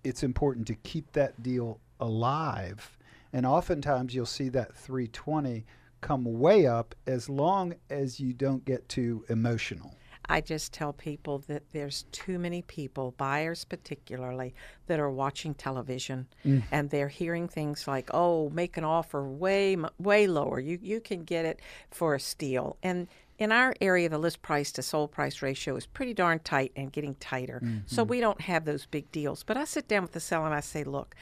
it's 0.03 0.23
important 0.23 0.65
to 0.67 0.75
keep 0.75 1.11
that 1.11 1.43
deal 1.43 1.79
alive. 1.99 2.97
And 3.31 3.45
oftentimes 3.45 4.15
you'll 4.15 4.25
see 4.25 4.49
that 4.49 4.73
320 4.75 5.65
come 6.01 6.39
way 6.39 6.65
up 6.65 6.95
as 7.05 7.29
long 7.29 7.75
as 7.91 8.19
you 8.19 8.33
don't 8.33 8.65
get 8.65 8.89
too 8.89 9.23
emotional. 9.29 9.93
I 10.29 10.41
just 10.41 10.71
tell 10.71 10.93
people 10.93 11.39
that 11.47 11.63
there's 11.71 12.05
too 12.11 12.37
many 12.37 12.61
people, 12.61 13.15
buyers 13.17 13.65
particularly, 13.65 14.53
that 14.87 14.99
are 14.99 15.09
watching 15.09 15.55
television 15.55 16.27
mm. 16.45 16.63
and 16.71 16.89
they're 16.89 17.07
hearing 17.07 17.47
things 17.47 17.87
like, 17.87 18.09
"Oh, 18.13 18.49
make 18.51 18.77
an 18.77 18.83
offer 18.83 19.27
way 19.27 19.75
way 19.97 20.27
lower. 20.27 20.59
You 20.59 20.79
you 20.81 21.01
can 21.01 21.23
get 21.23 21.45
it 21.45 21.59
for 21.89 22.13
a 22.13 22.19
steal." 22.19 22.77
And 22.83 23.07
in 23.39 23.51
our 23.51 23.73
area, 23.81 24.09
the 24.09 24.17
list 24.17 24.41
price 24.41 24.71
to 24.73 24.81
sold 24.83 25.11
price 25.11 25.41
ratio 25.41 25.75
is 25.75 25.85
pretty 25.85 26.13
darn 26.13 26.39
tight 26.39 26.73
and 26.75 26.91
getting 26.91 27.15
tighter. 27.15 27.61
So 27.85 28.03
mm-hmm. 28.03 28.09
we 28.09 28.19
don't 28.19 28.41
have 28.41 28.65
those 28.65 28.85
big 28.85 29.11
deals. 29.11 29.43
But 29.43 29.57
I 29.57 29.63
sit 29.63 29.87
down 29.87 30.03
with 30.03 30.11
the 30.11 30.19
seller 30.19 30.45
and 30.45 30.53
I 30.53 30.59
say, 30.59 30.83
"Look, 30.83 31.15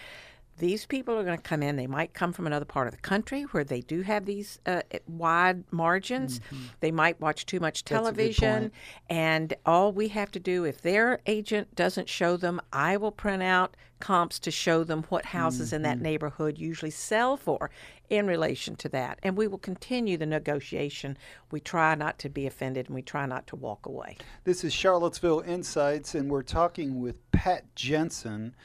these 0.60 0.86
people 0.86 1.16
are 1.18 1.24
going 1.24 1.38
to 1.38 1.44
come 1.44 1.62
in. 1.62 1.76
They 1.76 1.88
might 1.88 2.14
come 2.14 2.34
from 2.34 2.48
another 2.48 2.66
part 2.66 2.88
of 2.88 2.94
the 2.94 3.00
country 3.02 3.44
where 3.44 3.64
they 3.64 3.82
do 3.82 4.02
have 4.02 4.26
these 4.26 4.60
uh, 4.66 4.82
wide 5.08 5.64
margins. 5.72 6.42
They 6.80 6.92
might 6.92 7.20
watch 7.22 7.46
too 7.46 7.60
much 7.60 7.84
Mm-hmm. 7.86 7.94
That's 7.96 8.10
a 8.10 8.12
good 8.12 8.36
television. 8.36 8.72
And 9.10 9.54
all 9.66 9.92
we 9.92 10.08
have 10.10 10.32
to 10.32 10.40
do, 10.40 10.64
if 10.64 10.82
their 10.82 11.20
agent 11.26 11.76
doesn't 11.76 12.10
show 12.10 12.38
them, 12.38 12.60
I 12.74 12.98
will 12.98 13.12
print 13.12 13.44
out 13.44 13.78
comps 14.00 14.38
to 14.40 14.52
show 14.52 14.84
them 14.84 15.04
what 15.10 15.26
houses 15.26 15.74
in 15.74 15.82
Mm-hmm. 15.82 15.90
that 15.90 16.02
neighborhood 16.02 16.58
usually 16.58 16.92
sell 16.92 17.36
for 17.38 17.70
in 18.10 18.26
relation 18.28 18.76
to 18.78 18.90
that. 18.90 19.20
And 19.24 19.36
we 19.38 19.48
will 19.48 19.58
continue 19.58 20.18
the 20.18 20.26
negotiation. 20.26 21.18
We 21.52 21.60
try 21.60 21.94
not 21.96 22.18
to 22.20 22.30
be 22.30 22.48
offended 22.48 22.88
and 22.88 22.96
we 22.96 23.02
try 23.02 23.26
not 23.26 23.48
to 23.48 23.56
walk 23.56 23.86
away. 23.86 24.18
This 24.44 24.64
is 24.64 24.74
Charlottesville 24.74 25.42
Insights, 25.42 26.16
and 26.16 26.30
we're 26.30 26.42
talking 26.44 27.02
with 27.02 27.32
Pat 27.32 27.76
Jensen, 27.76 28.56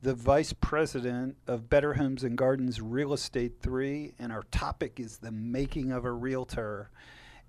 the 0.00 0.14
Vice 0.14 0.52
President 0.52 1.36
of 1.46 1.68
Better 1.68 1.94
Homes 1.94 2.22
and 2.22 2.38
Gardens 2.38 2.80
Real 2.80 3.12
Estate 3.12 3.54
3, 3.60 4.14
and 4.18 4.32
our 4.32 4.44
topic 4.50 5.00
is 5.00 5.18
the 5.18 5.32
making 5.32 5.90
of 5.90 6.04
a 6.04 6.12
realtor. 6.12 6.90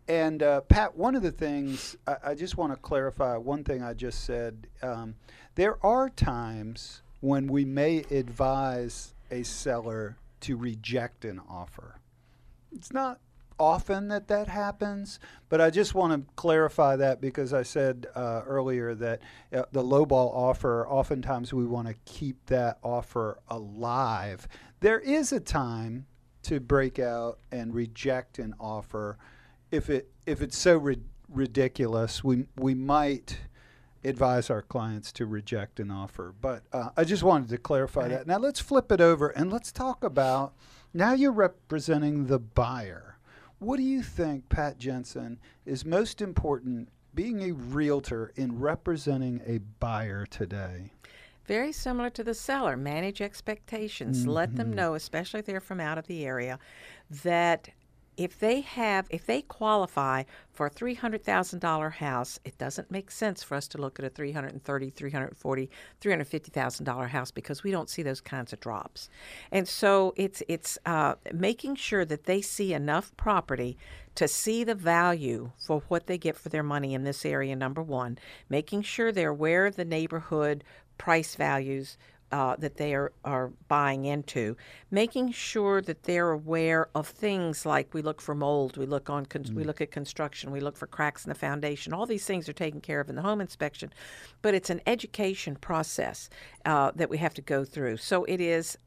And 0.07 0.41
uh, 0.41 0.61
Pat, 0.61 0.97
one 0.97 1.15
of 1.15 1.21
the 1.21 1.31
things 1.31 1.95
I, 2.07 2.15
I 2.27 2.35
just 2.35 2.57
want 2.57 2.73
to 2.73 2.77
clarify 2.77 3.37
one 3.37 3.63
thing 3.63 3.83
I 3.83 3.93
just 3.93 4.25
said. 4.25 4.67
Um, 4.81 5.15
there 5.53 5.77
are 5.85 6.09
times 6.09 7.03
when 7.19 7.47
we 7.47 7.65
may 7.65 7.99
advise 8.09 9.13
a 9.29 9.43
seller 9.43 10.17
to 10.41 10.57
reject 10.57 11.25
an 11.25 11.39
offer. 11.47 11.99
It's 12.71 12.91
not 12.91 13.19
often 13.59 14.07
that 14.07 14.27
that 14.29 14.47
happens, 14.47 15.19
but 15.49 15.59
I 15.61 15.69
just 15.69 15.93
want 15.93 16.13
to 16.13 16.33
clarify 16.35 16.95
that 16.95 17.21
because 17.21 17.53
I 17.53 17.63
said 17.63 18.07
uh, 18.15 18.41
earlier 18.45 18.95
that 18.95 19.21
uh, 19.53 19.63
the 19.71 19.83
lowball 19.83 20.33
offer, 20.33 20.87
oftentimes 20.87 21.53
we 21.53 21.65
want 21.65 21.87
to 21.87 21.95
keep 22.05 22.45
that 22.47 22.79
offer 22.83 23.39
alive. 23.49 24.47
There 24.79 24.99
is 24.99 25.31
a 25.31 25.39
time 25.39 26.05
to 26.43 26.59
break 26.59 26.99
out 26.99 27.39
and 27.51 27.73
reject 27.73 28.39
an 28.39 28.55
offer 28.59 29.17
if 29.71 29.89
it 29.89 30.09
if 30.25 30.41
it's 30.41 30.57
so 30.57 30.77
ri- 30.77 31.03
ridiculous. 31.27 32.23
We 32.23 32.45
we 32.55 32.73
might 32.73 33.37
advise 34.03 34.49
our 34.49 34.61
clients 34.61 35.11
to 35.11 35.25
reject 35.25 35.79
an 35.79 35.91
offer. 35.91 36.33
But 36.39 36.63
uh, 36.71 36.89
I 36.95 37.03
just 37.03 37.23
wanted 37.23 37.49
to 37.49 37.57
clarify 37.57 38.07
that. 38.07 38.27
Now 38.27 38.37
let's 38.37 38.59
flip 38.59 38.91
it 38.91 39.01
over 39.01 39.29
and 39.29 39.51
let's 39.51 39.71
talk 39.71 40.03
about 40.03 40.53
now 40.93 41.13
you're 41.13 41.31
representing 41.31 42.27
the 42.27 42.39
buyer. 42.39 43.08
What 43.59 43.75
do 43.75 43.83
you 43.83 44.01
think, 44.01 44.47
Pat 44.47 44.77
Jensen, 44.77 45.37
is 45.65 45.83
most 45.83 46.21
important 46.21 46.87
being 47.13 47.41
a 47.43 47.51
realtor 47.51 48.31
in 48.37 48.57
representing 48.57 49.41
a 49.45 49.57
buyer 49.79 50.25
today? 50.25 50.91
Very 51.45 51.73
similar 51.73 52.09
to 52.11 52.23
the 52.23 52.33
seller. 52.33 52.77
Manage 52.77 53.21
expectations. 53.21 54.25
Let 54.25 54.55
them 54.55 54.67
mm-hmm. 54.67 54.75
know, 54.75 54.93
especially 54.93 55.41
if 55.41 55.45
they're 55.45 55.59
from 55.59 55.81
out 55.81 55.97
of 55.97 56.07
the 56.07 56.25
area, 56.25 56.57
that 57.23 57.69
if 58.19 58.37
they 58.37 58.59
have, 58.59 59.07
if 59.09 59.25
they 59.25 59.41
qualify 59.41 60.23
for 60.51 60.65
a 60.65 60.69
three 60.69 60.93
hundred 60.93 61.23
thousand 61.23 61.59
dollar 61.59 61.89
house, 61.89 62.37
it 62.43 62.57
doesn't 62.57 62.91
make 62.91 63.09
sense 63.09 63.41
for 63.41 63.55
us 63.55 63.65
to 63.69 63.77
look 63.77 63.97
at 63.97 64.03
a 64.03 64.09
three 64.09 64.33
hundred 64.33 64.51
and 64.51 64.61
thirty, 64.61 64.89
three 64.89 65.09
hundred 65.09 65.37
forty, 65.37 65.69
three 66.01 66.11
hundred 66.11 66.27
fifty 66.27 66.51
thousand 66.51 66.83
dollar 66.83 67.07
house 67.07 67.31
because 67.31 67.63
we 67.63 67.71
don't 67.71 67.89
see 67.89 68.03
those 68.03 68.19
kinds 68.19 68.51
of 68.51 68.59
drops. 68.59 69.09
And 69.53 69.65
so 69.69 70.13
it's 70.17 70.43
it's 70.49 70.77
uh, 70.85 71.15
making 71.33 71.75
sure 71.75 72.03
that 72.03 72.25
they 72.25 72.41
see 72.41 72.73
enough 72.73 73.15
property 73.15 73.77
to 74.15 74.27
see 74.27 74.65
the 74.65 74.75
value 74.75 75.51
for 75.57 75.81
what 75.87 76.07
they 76.07 76.17
get 76.17 76.35
for 76.35 76.49
their 76.49 76.61
money 76.61 76.93
in 76.93 77.05
this 77.05 77.25
area. 77.25 77.55
Number 77.55 77.81
one, 77.81 78.19
making 78.49 78.81
sure 78.81 79.13
they're 79.13 79.29
aware 79.29 79.65
of 79.65 79.77
the 79.77 79.85
neighborhood 79.85 80.65
price 80.97 81.35
values 81.35 81.97
uh, 82.31 82.55
that 82.57 82.77
they 82.77 82.93
are, 82.93 83.11
are 83.25 83.51
buying 83.67 84.05
into, 84.05 84.55
making 84.91 85.31
sure 85.31 85.81
that 85.81 86.03
they're 86.03 86.31
aware 86.31 86.89
of 86.93 87.07
things 87.07 87.65
like 87.65 87.93
we 87.93 88.01
look 88.01 88.21
for 88.21 88.35
mold, 88.35 88.77
we 88.77 88.85
look 88.85 89.09
on 89.09 89.25
con- 89.25 89.45
we 89.53 89.63
look 89.63 89.81
at 89.81 89.91
construction, 89.91 90.51
we 90.51 90.59
look 90.59 90.77
for 90.77 90.87
cracks 90.87 91.25
in 91.25 91.29
the 91.29 91.35
foundation. 91.35 91.93
All 91.93 92.05
these 92.05 92.25
things 92.25 92.47
are 92.47 92.53
taken 92.53 92.81
care 92.81 92.99
of 92.99 93.09
in 93.09 93.15
the 93.15 93.21
home 93.21 93.41
inspection, 93.41 93.91
but 94.41 94.53
it's 94.53 94.69
an 94.69 94.81
education 94.85 95.55
process 95.55 96.29
uh, 96.65 96.91
that 96.95 97.09
we 97.09 97.17
have 97.17 97.33
to 97.35 97.41
go 97.41 97.65
through. 97.65 97.97
So 97.97 98.23
it 98.25 98.39
is 98.39 98.77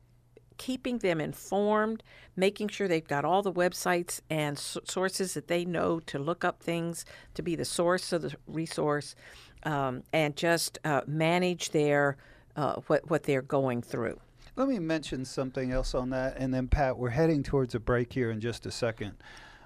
keeping 0.59 0.99
them 0.99 1.21
informed, 1.21 2.03
making 2.37 2.69
sure 2.69 2.87
they've 2.87 3.09
got 3.09 3.25
all 3.25 3.43
the 3.43 3.53
websites 3.53 4.21
and 4.31 4.57
s- 4.57 4.79
sources 4.85 5.35
that 5.35 5.49
they 5.49 5.65
know 5.65 5.99
to 6.01 6.19
look 6.19 6.45
up 6.45 6.63
things 6.63 7.05
to 7.35 7.43
be 7.43 7.57
the 7.57 7.65
source 7.65 8.13
of 8.13 8.23
the 8.23 8.37
resource, 8.47 9.17
um, 9.65 10.03
and 10.13 10.37
just 10.37 10.79
uh, 10.85 11.01
manage 11.07 11.71
their 11.71 12.17
uh, 12.57 12.77
what 12.87 13.09
what 13.11 13.23
they're 13.25 13.43
going 13.43 13.83
through. 13.83 14.19
Let 14.55 14.69
me 14.69 14.79
mention 14.79 15.25
something 15.25 15.73
else 15.73 15.95
on 15.95 16.11
that, 16.11 16.37
and 16.37 16.53
then 16.53 16.69
Pat, 16.69 16.99
we're 16.99 17.11
heading 17.11 17.43
towards 17.43 17.75
a 17.75 17.81
break 17.81 18.13
here 18.13 18.31
in 18.31 18.41
just 18.41 18.67
a 18.67 18.71
second. 18.71 19.15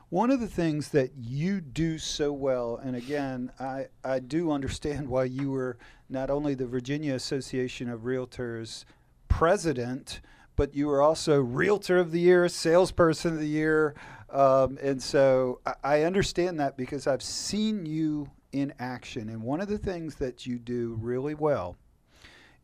One 0.08 0.30
of 0.30 0.38
the 0.38 0.46
things 0.46 0.90
that 0.90 1.10
you 1.16 1.60
do 1.60 1.98
so 1.98 2.32
well, 2.32 2.76
and 2.76 2.94
again, 2.94 3.50
I, 3.58 3.86
I 4.04 4.20
do 4.20 4.52
understand 4.52 5.08
why 5.08 5.24
you 5.24 5.50
were 5.50 5.78
not 6.08 6.30
only 6.30 6.54
the 6.54 6.66
Virginia 6.66 7.14
Association 7.14 7.90
of 7.90 8.02
Realtors 8.02 8.84
president, 9.26 10.20
but 10.54 10.76
you 10.76 10.86
were 10.86 11.02
also 11.02 11.40
Realtor 11.40 11.98
of 11.98 12.12
the 12.12 12.20
Year, 12.20 12.48
Salesperson 12.48 13.34
of 13.34 13.40
the 13.40 13.48
Year. 13.48 13.96
Um, 14.30 14.78
and 14.80 15.02
so 15.02 15.60
I, 15.66 15.74
I 15.82 16.02
understand 16.02 16.60
that 16.60 16.76
because 16.76 17.08
I've 17.08 17.22
seen 17.22 17.84
you 17.84 18.30
in 18.52 18.72
action. 18.78 19.28
And 19.28 19.42
one 19.42 19.60
of 19.60 19.66
the 19.66 19.78
things 19.78 20.14
that 20.16 20.46
you 20.46 20.60
do 20.60 20.96
really 21.00 21.34
well 21.34 21.76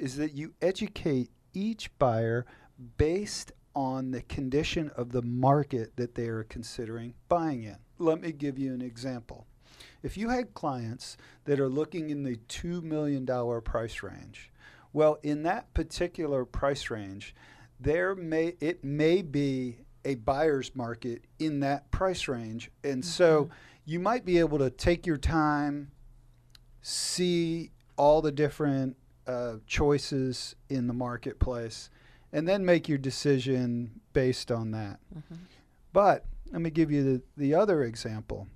is 0.02 0.16
that 0.16 0.34
you 0.34 0.52
educate 0.60 1.30
each 1.54 1.96
buyer 2.00 2.44
based 2.96 3.52
on 3.76 4.10
the 4.10 4.22
condition 4.22 4.90
of 4.96 5.12
the 5.12 5.22
market 5.22 5.94
that 5.94 6.16
they 6.16 6.26
are 6.26 6.42
considering 6.42 7.14
buying 7.28 7.62
in. 7.62 7.76
Let 8.00 8.20
me 8.20 8.32
give 8.32 8.58
you 8.58 8.74
an 8.74 8.82
example. 8.82 9.46
If 10.02 10.16
you 10.16 10.28
had 10.28 10.54
clients 10.54 11.16
that 11.44 11.60
are 11.60 11.68
looking 11.68 12.10
in 12.10 12.24
the 12.24 12.34
$2 12.48 12.82
million 12.82 13.24
price 13.62 14.02
range, 14.02 14.50
well, 14.92 15.20
in 15.22 15.44
that 15.44 15.72
particular 15.72 16.44
price 16.44 16.90
range, 16.90 17.32
there 17.78 18.16
may 18.16 18.54
it 18.60 18.82
may 18.82 19.22
be 19.22 19.78
a 20.04 20.16
buyer's 20.16 20.74
market 20.74 21.22
in 21.38 21.60
that 21.60 21.88
price 21.92 22.26
range. 22.26 22.72
And 22.82 23.02
mm-hmm. 23.04 23.08
so 23.08 23.50
you 23.84 24.00
might 24.00 24.24
be 24.24 24.40
able 24.40 24.58
to 24.58 24.68
take 24.68 25.06
your 25.06 25.16
time, 25.16 25.92
see 26.80 27.70
all 27.96 28.20
the 28.20 28.32
different 28.32 28.96
uh, 29.26 29.54
choices 29.66 30.54
in 30.68 30.86
the 30.86 30.92
marketplace, 30.94 31.90
and 32.32 32.48
then 32.48 32.64
make 32.64 32.88
your 32.88 32.98
decision 32.98 34.00
based 34.12 34.50
on 34.50 34.70
that. 34.72 34.98
But 35.92 36.24
let 36.50 36.60
me 36.62 36.70
give 36.70 36.90
you 36.90 37.02
the, 37.04 37.22
the 37.36 37.54
other 37.54 37.82
example. 37.84 38.48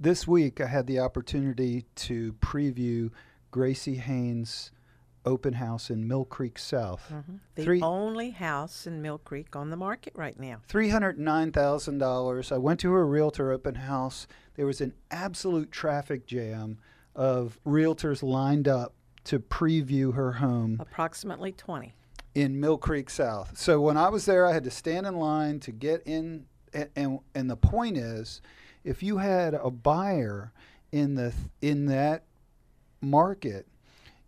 This 0.00 0.26
week, 0.26 0.60
I 0.60 0.66
had 0.66 0.86
the 0.86 0.98
opportunity 1.00 1.84
to 1.96 2.32
preview 2.34 3.10
Gracie 3.50 3.96
Haynes 3.96 4.72
open 5.24 5.54
house 5.54 5.90
in 5.90 6.06
Mill 6.08 6.24
Creek 6.24 6.58
South. 6.58 7.12
The 7.54 7.62
Three- 7.64 7.82
only 7.82 8.30
house 8.30 8.86
in 8.86 9.02
Mill 9.02 9.18
Creek 9.18 9.54
on 9.56 9.70
the 9.70 9.76
market 9.76 10.12
right 10.16 10.38
now. 10.38 10.60
$309,000. 10.68 12.52
I 12.52 12.58
went 12.58 12.80
to 12.80 12.92
her 12.92 13.06
realtor 13.06 13.52
open 13.52 13.74
house. 13.76 14.26
There 14.54 14.66
was 14.66 14.80
an 14.80 14.94
absolute 15.10 15.70
traffic 15.70 16.26
jam 16.26 16.78
of 17.14 17.58
realtors 17.66 18.22
lined 18.22 18.68
up 18.68 18.94
to 19.24 19.38
preview 19.38 20.14
her 20.14 20.32
home 20.32 20.78
Approximately 20.80 21.52
20. 21.52 21.92
in 22.34 22.58
Mill 22.60 22.78
Creek 22.78 23.10
South. 23.10 23.58
So 23.58 23.80
when 23.80 23.96
I 23.96 24.08
was 24.08 24.24
there, 24.24 24.46
I 24.46 24.52
had 24.52 24.64
to 24.64 24.70
stand 24.70 25.06
in 25.06 25.16
line 25.16 25.60
to 25.60 25.72
get 25.72 26.02
in. 26.06 26.46
And, 26.72 26.88
and, 26.96 27.18
and 27.34 27.50
the 27.50 27.56
point 27.56 27.96
is, 27.96 28.40
if 28.84 29.02
you 29.02 29.18
had 29.18 29.54
a 29.54 29.70
buyer 29.70 30.52
in 30.92 31.14
the 31.14 31.32
in 31.60 31.86
that 31.86 32.24
market, 33.00 33.66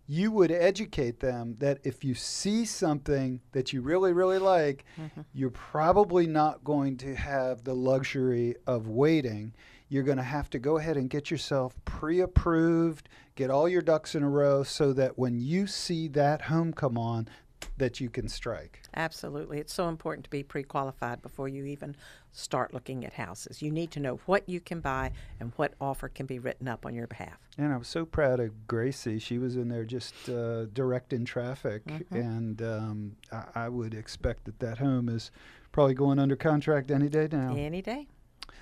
you 0.07 0.31
would 0.33 0.51
educate 0.51 1.21
them 1.21 1.57
that 1.61 1.79
if 1.85 2.05
you 2.05 2.15
see 2.15 2.65
something 2.65 3.41
that 3.53 3.73
you 3.73 3.81
really 3.81 4.13
really 4.13 4.39
like, 4.39 4.85
mm-hmm. 4.99 5.21
you're 5.33 5.51
probably 5.51 6.27
not 6.27 6.65
going 6.65 6.97
to 6.99 7.15
have 7.15 7.65
the 7.65 7.75
luxury 7.75 8.57
of 8.67 8.89
waiting. 8.89 9.55
You're 9.91 10.05
going 10.05 10.19
to 10.19 10.23
have 10.23 10.49
to 10.51 10.59
go 10.59 10.79
ahead 10.79 10.97
and 10.97 11.11
get 11.11 11.31
yourself 11.31 11.75
pre-approved, 11.85 13.09
get 13.35 13.51
all 13.51 13.69
your 13.69 13.83
ducks 13.83 14.15
in 14.15 14.23
a 14.23 14.29
row 14.29 14.63
so 14.63 14.93
that 14.93 15.19
when 15.19 15.39
you 15.39 15.67
see 15.67 16.07
that 16.09 16.43
home 16.43 16.73
come 16.73 16.97
on, 16.97 17.29
that 17.77 18.01
you 18.01 18.09
can 18.09 18.29
strike. 18.29 18.83
Absolutely. 18.95 19.59
It's 19.59 19.75
so 19.75 19.89
important 19.89 20.25
to 20.25 20.31
be 20.31 20.43
pre 20.43 20.63
qualified 20.63 21.21
before 21.23 21.49
you 21.49 21.65
even 21.65 21.97
start 22.33 22.73
looking 22.73 23.05
at 23.05 23.13
houses. 23.15 23.61
You 23.61 23.71
need 23.71 23.91
to 23.93 24.01
know 24.01 24.21
what 24.27 24.49
you 24.49 24.61
can 24.61 24.81
buy 24.81 25.11
and 25.41 25.53
what 25.57 25.75
offer 25.81 26.09
can 26.09 26.27
be 26.27 26.39
written 26.39 26.69
up 26.69 26.87
on 26.87 26.95
your 26.95 27.07
behalf. 27.07 27.39
And 27.59 27.73
I 27.73 27.77
was 27.77 27.89
so 27.89 28.05
proud 28.05 28.39
of 28.39 28.69
Gracie. 28.69 29.19
She 29.19 29.39
was 29.39 29.57
in 29.57 29.69
there 29.69 29.85
just 29.85 30.29
uh, 30.29 30.67
directing 30.67 31.25
traffic, 31.25 31.83
and 32.11 32.63
um, 32.63 33.17
I, 33.33 33.65
I 33.65 33.69
would 33.69 33.95
expect 33.95 34.45
that 34.45 34.61
that 34.61 34.79
home 34.79 35.09
is 35.09 35.31
probably 35.73 35.95
going 35.95 36.19
under 36.19 36.37
contract 36.37 36.91
any 36.91 37.09
day 37.09 37.29
now. 37.31 37.55
Any 37.57 37.83
day. 37.83 38.07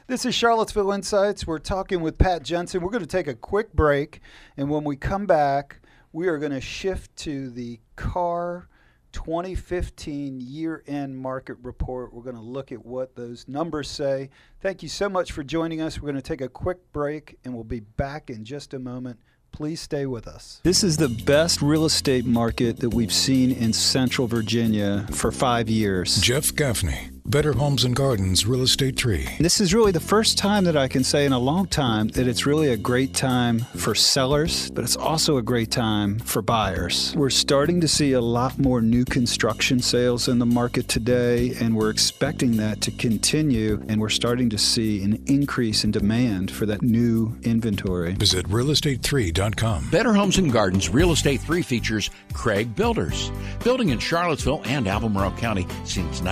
This 0.08 0.24
is 0.24 0.34
Charlottesville 0.34 0.90
Insights. 0.92 1.46
We're 1.46 1.58
talking 1.58 2.00
with 2.00 2.16
Pat 2.16 2.42
Jensen. 2.42 2.80
We're 2.80 2.88
going 2.88 3.02
to 3.02 3.06
take 3.06 3.26
a 3.26 3.34
quick 3.34 3.74
break, 3.74 4.22
and 4.56 4.70
when 4.70 4.82
we 4.82 4.96
come 4.96 5.26
back, 5.26 5.80
we 6.14 6.28
are 6.28 6.38
going 6.38 6.52
to 6.52 6.62
shift 6.62 7.14
to 7.16 7.50
the 7.50 7.78
CAAR 7.96 8.70
2015 9.12 10.40
year 10.40 10.82
end 10.86 11.18
market 11.18 11.58
report. 11.62 12.14
We're 12.14 12.22
going 12.22 12.36
to 12.36 12.40
look 12.40 12.72
at 12.72 12.86
what 12.86 13.16
those 13.16 13.46
numbers 13.48 13.90
say. 13.90 14.30
Thank 14.62 14.82
you 14.82 14.88
so 14.88 15.10
much 15.10 15.30
for 15.30 15.44
joining 15.44 15.82
us. 15.82 16.00
We're 16.00 16.10
going 16.10 16.22
to 16.22 16.26
take 16.26 16.40
a 16.40 16.48
quick 16.48 16.90
break, 16.94 17.38
and 17.44 17.52
we'll 17.52 17.64
be 17.64 17.80
back 17.80 18.30
in 18.30 18.46
just 18.46 18.72
a 18.72 18.78
moment. 18.78 19.20
Please 19.52 19.78
stay 19.78 20.06
with 20.06 20.26
us. 20.26 20.62
This 20.62 20.82
is 20.82 20.96
the 20.96 21.08
best 21.10 21.60
real 21.60 21.84
estate 21.84 22.24
market 22.24 22.78
that 22.78 22.94
we've 22.94 23.12
seen 23.12 23.50
in 23.50 23.74
Central 23.74 24.26
Virginia 24.26 25.06
for 25.10 25.32
five 25.32 25.68
years. 25.68 26.18
Jeff 26.22 26.54
Gaffney, 26.54 27.10
Better 27.28 27.52
Homes 27.52 27.84
and 27.84 27.94
Gardens 27.94 28.46
Real 28.46 28.62
Estate 28.62 28.96
3. 28.96 29.36
This 29.38 29.60
is 29.60 29.74
really 29.74 29.92
the 29.92 30.00
first 30.00 30.38
time 30.38 30.64
that 30.64 30.78
I 30.78 30.88
can 30.88 31.04
say 31.04 31.26
in 31.26 31.34
a 31.34 31.38
long 31.38 31.66
time 31.66 32.08
that 32.08 32.26
it's 32.26 32.46
really 32.46 32.70
a 32.70 32.76
great 32.76 33.12
time 33.12 33.58
for 33.58 33.94
sellers, 33.94 34.70
but 34.70 34.82
it's 34.82 34.96
also 34.96 35.36
a 35.36 35.42
great 35.42 35.70
time 35.70 36.18
for 36.20 36.40
buyers. 36.40 37.12
We're 37.14 37.28
starting 37.28 37.82
to 37.82 37.88
see 37.88 38.12
a 38.12 38.20
lot 38.22 38.58
more 38.58 38.80
new 38.80 39.04
construction 39.04 39.80
sales 39.80 40.26
in 40.28 40.38
the 40.38 40.46
market 40.46 40.88
today, 40.88 41.52
and 41.60 41.76
we're 41.76 41.90
expecting 41.90 42.56
that 42.56 42.80
to 42.80 42.90
continue, 42.92 43.84
and 43.88 44.00
we're 44.00 44.08
starting 44.08 44.48
to 44.48 44.56
see 44.56 45.04
an 45.04 45.22
increase 45.26 45.84
in 45.84 45.90
demand 45.90 46.50
for 46.50 46.64
that 46.64 46.80
new 46.80 47.36
inventory. 47.42 48.14
Visit 48.14 48.48
realestate3.com. 48.48 49.90
Better 49.90 50.14
Homes 50.14 50.38
and 50.38 50.50
Gardens 50.50 50.88
Real 50.88 51.12
Estate 51.12 51.42
3 51.42 51.60
features 51.60 52.08
Craig 52.32 52.74
Builders. 52.74 53.30
Building 53.62 53.90
in 53.90 53.98
Charlottesville 53.98 54.62
and 54.64 54.88
Albemarle 54.88 55.32
County 55.32 55.66
since 55.84 56.22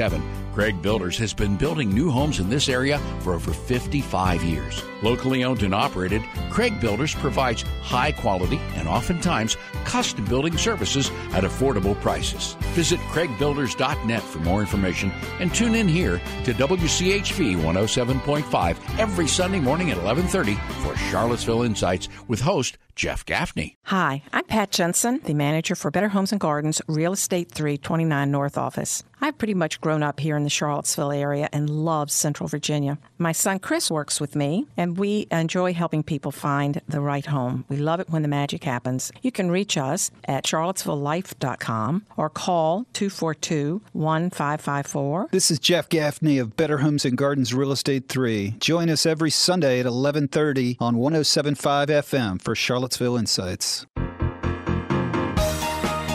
1957, 0.00 0.54
Craig 0.54 0.82
Builders 0.82 1.18
has 1.18 1.34
been 1.34 1.56
building 1.56 1.90
new 1.90 2.10
homes 2.10 2.40
in 2.40 2.48
this 2.48 2.68
area 2.68 2.98
for 3.20 3.34
over 3.34 3.52
55 3.52 4.42
years. 4.42 4.82
Locally 5.02 5.44
owned 5.44 5.62
and 5.62 5.74
operated, 5.74 6.22
Craig 6.50 6.80
Builders 6.80 7.14
provides 7.14 7.62
high 7.82 8.12
quality 8.12 8.56
and 8.74 8.88
oftentimes 8.88 9.56
custom 9.84 10.24
building 10.24 10.56
services 10.56 11.10
at 11.32 11.44
affordable 11.44 12.00
prices. 12.00 12.54
Visit 12.74 12.98
craigbuilders.net 13.12 14.22
for 14.22 14.38
more 14.38 14.60
information 14.60 15.10
and 15.38 15.54
tune 15.54 15.74
in 15.74 15.86
here 15.86 16.18
to 16.44 16.54
WCHV 16.54 17.56
107.5 17.56 18.98
every 18.98 19.28
Sunday 19.28 19.60
morning 19.60 19.90
at 19.90 19.98
11:30 19.98 20.56
for 20.82 20.96
Charlottesville 21.10 21.62
Insights 21.62 22.08
with 22.26 22.40
host 22.40 22.78
Jeff 22.94 23.24
Gaffney. 23.24 23.76
Hi, 23.84 24.22
I'm 24.32 24.44
Pat 24.44 24.70
Jensen, 24.70 25.20
the 25.24 25.34
manager 25.34 25.74
for 25.74 25.90
Better 25.90 26.08
Homes 26.08 26.32
and 26.32 26.40
Gardens 26.40 26.80
Real 26.86 27.12
Estate 27.12 27.50
329 27.50 28.30
North 28.30 28.56
Office. 28.58 29.02
I've 29.22 29.36
pretty 29.36 29.52
much 29.54 29.80
grown 29.82 30.02
up 30.02 30.18
here 30.18 30.34
in 30.36 30.44
the 30.44 30.50
Charlottesville 30.50 31.12
area 31.12 31.48
and 31.52 31.68
love 31.68 32.10
Central 32.10 32.48
Virginia. 32.48 32.98
My 33.18 33.32
son 33.32 33.58
Chris 33.58 33.90
works 33.90 34.18
with 34.18 34.34
me, 34.34 34.66
and 34.78 34.96
we 34.96 35.26
enjoy 35.30 35.74
helping 35.74 36.02
people 36.02 36.32
find 36.32 36.80
the 36.88 37.02
right 37.02 37.26
home. 37.26 37.66
We 37.68 37.76
love 37.76 38.00
it 38.00 38.08
when 38.08 38.22
the 38.22 38.28
magic 38.28 38.64
happens. 38.64 39.12
You 39.20 39.30
can 39.30 39.50
reach 39.50 39.76
us 39.76 40.10
at 40.24 40.44
charlottesvillelife.com 40.44 42.06
or 42.16 42.30
call 42.30 42.86
242 42.94 43.82
1554. 43.92 45.28
This 45.32 45.50
is 45.50 45.58
Jeff 45.58 45.88
Gaffney 45.90 46.38
of 46.38 46.56
Better 46.56 46.78
Homes 46.78 47.04
and 47.04 47.18
Gardens 47.18 47.52
Real 47.52 47.72
Estate 47.72 48.08
3. 48.08 48.54
Join 48.58 48.88
us 48.88 49.04
every 49.04 49.30
Sunday 49.30 49.80
at 49.80 49.86
11:30 49.86 50.78
on 50.80 50.96
107.5 50.96 51.90
FM 51.90 52.38
for 52.40 52.54
Charlottesville 52.80 53.18
Insights. 53.18 53.86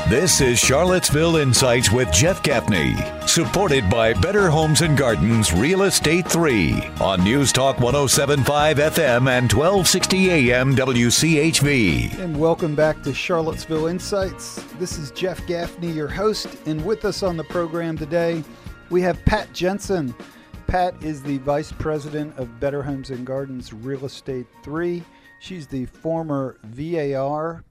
This 0.09 0.41
is 0.41 0.57
Charlottesville 0.57 1.35
Insights 1.35 1.91
with 1.91 2.11
Jeff 2.11 2.41
Gaffney, 2.41 2.95
supported 3.27 3.87
by 3.87 4.13
Better 4.13 4.49
Homes 4.49 4.81
and 4.81 4.97
Gardens 4.97 5.53
Real 5.53 5.83
Estate 5.83 6.27
3 6.27 6.81
on 6.99 7.23
News 7.23 7.51
Talk 7.51 7.79
1075 7.79 8.77
FM 8.77 9.29
and 9.29 9.53
1260 9.53 10.31
AM 10.31 10.75
WCHV. 10.75 12.17
And 12.17 12.39
welcome 12.39 12.73
back 12.73 13.03
to 13.03 13.13
Charlottesville 13.13 13.85
Insights. 13.85 14.55
This 14.79 14.97
is 14.97 15.11
Jeff 15.11 15.45
Gaffney, 15.45 15.91
your 15.91 16.07
host, 16.07 16.47
and 16.65 16.83
with 16.83 17.05
us 17.05 17.21
on 17.21 17.37
the 17.37 17.43
program 17.43 17.95
today, 17.95 18.43
we 18.89 19.03
have 19.03 19.23
Pat 19.25 19.53
Jensen. 19.53 20.15
Pat 20.65 20.95
is 21.03 21.21
the 21.21 21.37
Vice 21.39 21.71
President 21.71 22.35
of 22.39 22.59
Better 22.59 22.81
Homes 22.81 23.11
and 23.11 23.23
Gardens 23.23 23.71
Real 23.71 24.05
Estate 24.05 24.47
3. 24.63 25.03
She's 25.45 25.67
the 25.67 25.85
former 25.85 26.57
VAR 26.63 27.63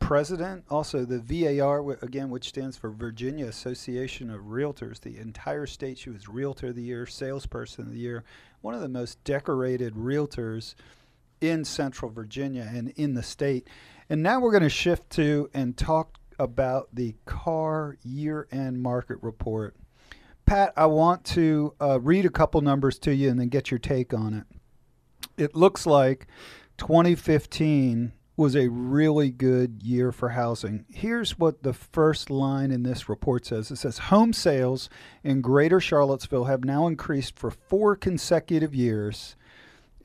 president, 0.00 0.64
also 0.68 1.04
the 1.04 1.20
VAR, 1.20 1.88
again, 2.02 2.28
which 2.28 2.48
stands 2.48 2.76
for 2.76 2.90
Virginia 2.90 3.46
Association 3.46 4.30
of 4.30 4.40
Realtors. 4.46 5.00
The 5.00 5.16
entire 5.16 5.66
state, 5.66 5.96
she 5.96 6.10
was 6.10 6.28
Realtor 6.28 6.70
of 6.70 6.74
the 6.74 6.82
Year, 6.82 7.06
Salesperson 7.06 7.84
of 7.84 7.92
the 7.92 8.00
Year, 8.00 8.24
one 8.62 8.74
of 8.74 8.80
the 8.80 8.88
most 8.88 9.22
decorated 9.22 9.94
realtors 9.94 10.74
in 11.40 11.64
Central 11.64 12.10
Virginia 12.10 12.68
and 12.68 12.88
in 12.96 13.14
the 13.14 13.22
state. 13.22 13.68
And 14.08 14.24
now 14.24 14.40
we're 14.40 14.50
going 14.50 14.64
to 14.64 14.68
shift 14.68 15.08
to 15.10 15.48
and 15.54 15.76
talk 15.76 16.18
about 16.36 16.88
the 16.92 17.14
CAAR 17.26 17.96
year 18.02 18.48
end 18.50 18.82
market 18.82 19.18
report. 19.22 19.76
Pat, 20.46 20.72
I 20.76 20.86
want 20.86 21.22
to 21.26 21.74
uh, 21.80 22.00
read 22.00 22.26
a 22.26 22.30
couple 22.30 22.60
numbers 22.60 22.98
to 22.98 23.14
you 23.14 23.30
and 23.30 23.38
then 23.38 23.50
get 23.50 23.70
your 23.70 23.78
take 23.78 24.12
on 24.12 24.34
it. 24.34 24.46
It 25.40 25.54
looks 25.54 25.86
like 25.86 26.26
2015 26.80 28.12
was 28.38 28.56
a 28.56 28.68
really 28.68 29.30
good 29.30 29.82
year 29.82 30.10
for 30.10 30.30
housing. 30.30 30.86
Here's 30.88 31.38
what 31.38 31.62
the 31.62 31.74
first 31.74 32.30
line 32.30 32.70
in 32.70 32.84
this 32.84 33.06
report 33.06 33.44
says 33.44 33.70
it 33.70 33.76
says 33.76 33.98
home 33.98 34.32
sales 34.32 34.88
in 35.22 35.42
greater 35.42 35.78
Charlottesville 35.78 36.46
have 36.46 36.64
now 36.64 36.86
increased 36.86 37.38
for 37.38 37.50
four 37.50 37.96
consecutive 37.96 38.74
years 38.74 39.36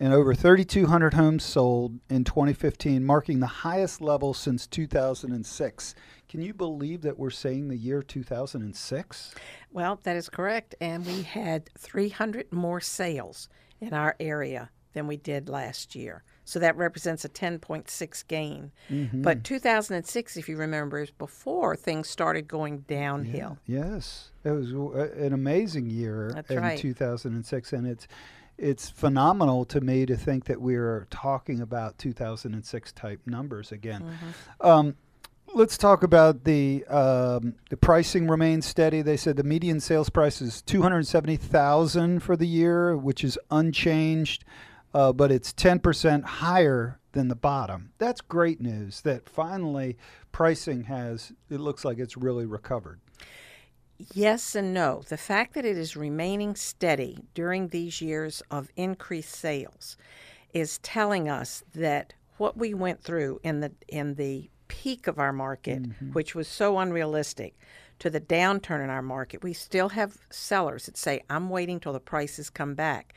and 0.01 0.11
over 0.11 0.35
3,200 0.35 1.13
homes 1.13 1.45
sold 1.45 1.97
in 2.09 2.25
2015, 2.25 3.05
marking 3.05 3.39
the 3.39 3.47
highest 3.47 4.01
level 4.01 4.33
since 4.33 4.67
2006. 4.67 5.95
Can 6.27 6.41
you 6.41 6.53
believe 6.53 7.03
that 7.03 7.17
we're 7.17 7.29
saying 7.29 7.69
the 7.69 7.77
year 7.77 8.03
2006? 8.03 9.33
Well, 9.71 10.01
that 10.03 10.17
is 10.17 10.27
correct. 10.27 10.75
And 10.81 11.05
we 11.05 11.21
had 11.21 11.69
300 11.77 12.51
more 12.51 12.81
sales 12.81 13.47
in 13.79 13.93
our 13.93 14.17
area 14.19 14.71
than 14.91 15.07
we 15.07 15.15
did 15.15 15.47
last 15.47 15.95
year. 15.95 16.23
So 16.45 16.59
that 16.59 16.77
represents 16.77 17.25
a 17.25 17.29
10.6 17.29 18.27
gain. 18.27 18.71
But 19.13 19.43
2006, 19.43 20.37
if 20.37 20.47
you 20.47 20.57
remember, 20.57 21.01
is 21.01 21.11
before 21.11 21.75
things 21.75 22.07
started 22.07 22.47
going 22.47 22.79
downhill. 22.81 23.57
Yes, 23.65 24.29
it 24.43 24.51
was 24.51 24.71
an 24.71 25.33
amazing 25.33 25.89
year 25.89 26.31
That's 26.33 26.51
in 26.51 26.59
right. 26.59 26.77
2006, 26.77 27.73
and 27.73 27.87
it's 27.87 28.07
it's 28.57 28.89
phenomenal 28.89 29.65
to 29.65 29.81
me 29.81 30.05
to 30.05 30.15
think 30.15 30.45
that 30.45 30.61
we're 30.61 31.07
talking 31.09 31.59
about 31.59 31.97
2006 31.97 32.91
type 32.93 33.19
numbers 33.25 33.71
again. 33.71 34.03
Mm-hmm. 34.03 34.67
Um, 34.67 34.95
let's 35.53 35.77
talk 35.77 36.03
about 36.03 36.43
the 36.43 36.85
um, 36.85 37.55
the 37.69 37.77
pricing 37.77 38.27
remains 38.27 38.65
steady. 38.65 39.01
They 39.01 39.17
said 39.17 39.37
the 39.37 39.43
median 39.43 39.79
sales 39.79 40.09
price 40.09 40.41
is 40.41 40.61
270,000 40.61 42.21
for 42.21 42.35
the 42.37 42.47
year, 42.47 42.95
which 42.95 43.23
is 43.23 43.37
unchanged, 43.51 44.45
uh, 44.95 45.11
but 45.11 45.29
it's 45.29 45.51
10% 45.51 46.23
higher 46.23 46.97
than 47.11 47.27
the 47.27 47.35
bottom. 47.35 47.91
That's 47.97 48.21
great 48.21 48.61
news 48.61 49.01
that 49.01 49.27
finally 49.27 49.97
pricing 50.31 50.85
has, 50.85 51.33
it 51.49 51.59
looks 51.59 51.83
like 51.83 51.99
it's 51.99 52.15
really 52.15 52.45
recovered. 52.45 53.01
Yes 54.13 54.55
and 54.55 54.73
no. 54.73 55.03
The 55.07 55.17
fact 55.17 55.53
that 55.53 55.65
it 55.65 55.77
is 55.77 55.97
remaining 55.97 56.55
steady 56.55 57.19
during 57.33 57.67
these 57.67 58.01
years 58.01 58.41
of 58.49 58.69
increased 58.77 59.35
sales 59.35 59.97
is 60.53 60.77
telling 60.77 61.27
us 61.27 61.61
that 61.73 62.13
what 62.37 62.55
we 62.57 62.73
went 62.73 63.03
through 63.03 63.41
in 63.43 63.59
the 63.59 63.73
in 63.89 64.15
the 64.15 64.49
peak 64.69 65.07
of 65.07 65.19
our 65.19 65.33
market, 65.33 65.83
mm-hmm. 65.83 66.11
which 66.13 66.35
was 66.35 66.47
so 66.47 66.79
unrealistic, 66.79 67.57
to 67.99 68.09
the 68.09 68.21
downturn 68.21 68.83
in 68.83 68.89
our 68.89 69.01
market, 69.01 69.43
we 69.43 69.53
still 69.53 69.89
have 69.89 70.17
sellers 70.29 70.85
that 70.85 70.97
say, 70.97 71.21
I'm 71.29 71.49
waiting 71.49 71.79
till 71.79 71.93
the 71.93 71.99
prices 71.99 72.49
come 72.49 72.75
back. 72.75 73.13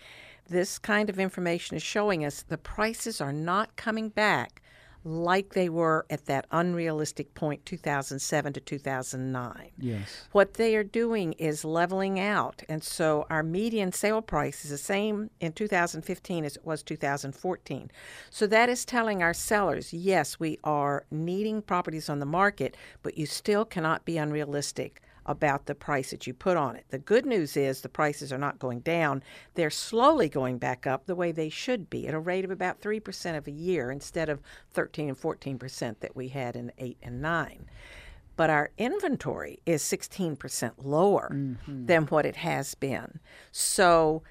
This 0.48 0.78
kind 0.78 1.10
of 1.10 1.18
information 1.18 1.76
is 1.76 1.82
showing 1.82 2.24
us 2.24 2.42
the 2.42 2.58
prices 2.58 3.20
are 3.20 3.32
not 3.32 3.76
coming 3.76 4.08
back 4.08 4.62
like 5.04 5.54
they 5.54 5.68
were 5.68 6.04
at 6.10 6.26
that 6.26 6.46
unrealistic 6.50 7.34
point 7.34 7.64
2007 7.64 8.52
to 8.52 8.60
2009. 8.60 9.70
Yes. 9.78 10.28
What 10.32 10.54
they 10.54 10.76
are 10.76 10.84
doing 10.84 11.32
is 11.34 11.64
leveling 11.64 12.18
out. 12.20 12.62
And 12.68 12.82
so 12.82 13.26
our 13.30 13.42
median 13.42 13.92
sale 13.92 14.22
price 14.22 14.64
is 14.64 14.70
the 14.70 14.78
same 14.78 15.30
in 15.40 15.52
2015 15.52 16.44
as 16.44 16.56
it 16.56 16.64
was 16.64 16.82
2014. 16.82 17.90
So 18.30 18.46
that 18.46 18.68
is 18.68 18.84
telling 18.84 19.22
our 19.22 19.34
sellers, 19.34 19.92
yes, 19.92 20.40
we 20.40 20.58
are 20.64 21.04
needing 21.10 21.62
properties 21.62 22.08
on 22.08 22.18
the 22.18 22.26
market, 22.26 22.76
but 23.02 23.16
you 23.16 23.26
still 23.26 23.64
cannot 23.64 24.04
be 24.04 24.18
unrealistic 24.18 25.00
about 25.28 25.66
the 25.66 25.74
price 25.74 26.10
that 26.10 26.26
you 26.26 26.34
put 26.34 26.56
on 26.56 26.74
it. 26.74 26.86
The 26.88 26.98
good 26.98 27.26
news 27.26 27.56
is 27.56 27.80
the 27.80 27.88
prices 27.88 28.32
are 28.32 28.38
not 28.38 28.58
going 28.58 28.80
down. 28.80 29.22
They're 29.54 29.70
slowly 29.70 30.28
going 30.28 30.58
back 30.58 30.86
up 30.86 31.06
the 31.06 31.14
way 31.14 31.30
they 31.30 31.50
should 31.50 31.88
be 31.90 32.08
at 32.08 32.14
a 32.14 32.18
rate 32.18 32.44
of 32.44 32.50
about 32.50 32.80
3% 32.80 33.36
of 33.36 33.46
a 33.46 33.52
year 33.52 33.90
instead 33.90 34.28
of 34.28 34.40
13 34.72 35.10
and 35.10 35.20
14% 35.20 36.00
that 36.00 36.16
we 36.16 36.28
had 36.28 36.56
in 36.56 36.72
8 36.78 36.96
and 37.02 37.22
9 37.22 37.66
but 38.36 38.50
our 38.50 38.70
inventory 38.78 39.58
is 39.66 39.82
16% 39.82 40.70
lower 40.78 41.28
mm-hmm. 41.34 41.86
than 41.86 42.04
what 42.04 42.24
it 42.24 42.36
has 42.36 42.76
been. 42.76 43.18
So 43.50 44.22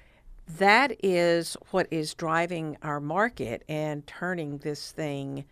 that 0.56 0.96
is 1.04 1.58
what 1.72 1.86
is 1.90 2.14
driving 2.14 2.78
our 2.82 3.00
market 3.00 3.64
and 3.68 4.06
turning 4.06 4.58
this 4.58 4.92
thing 4.92 5.44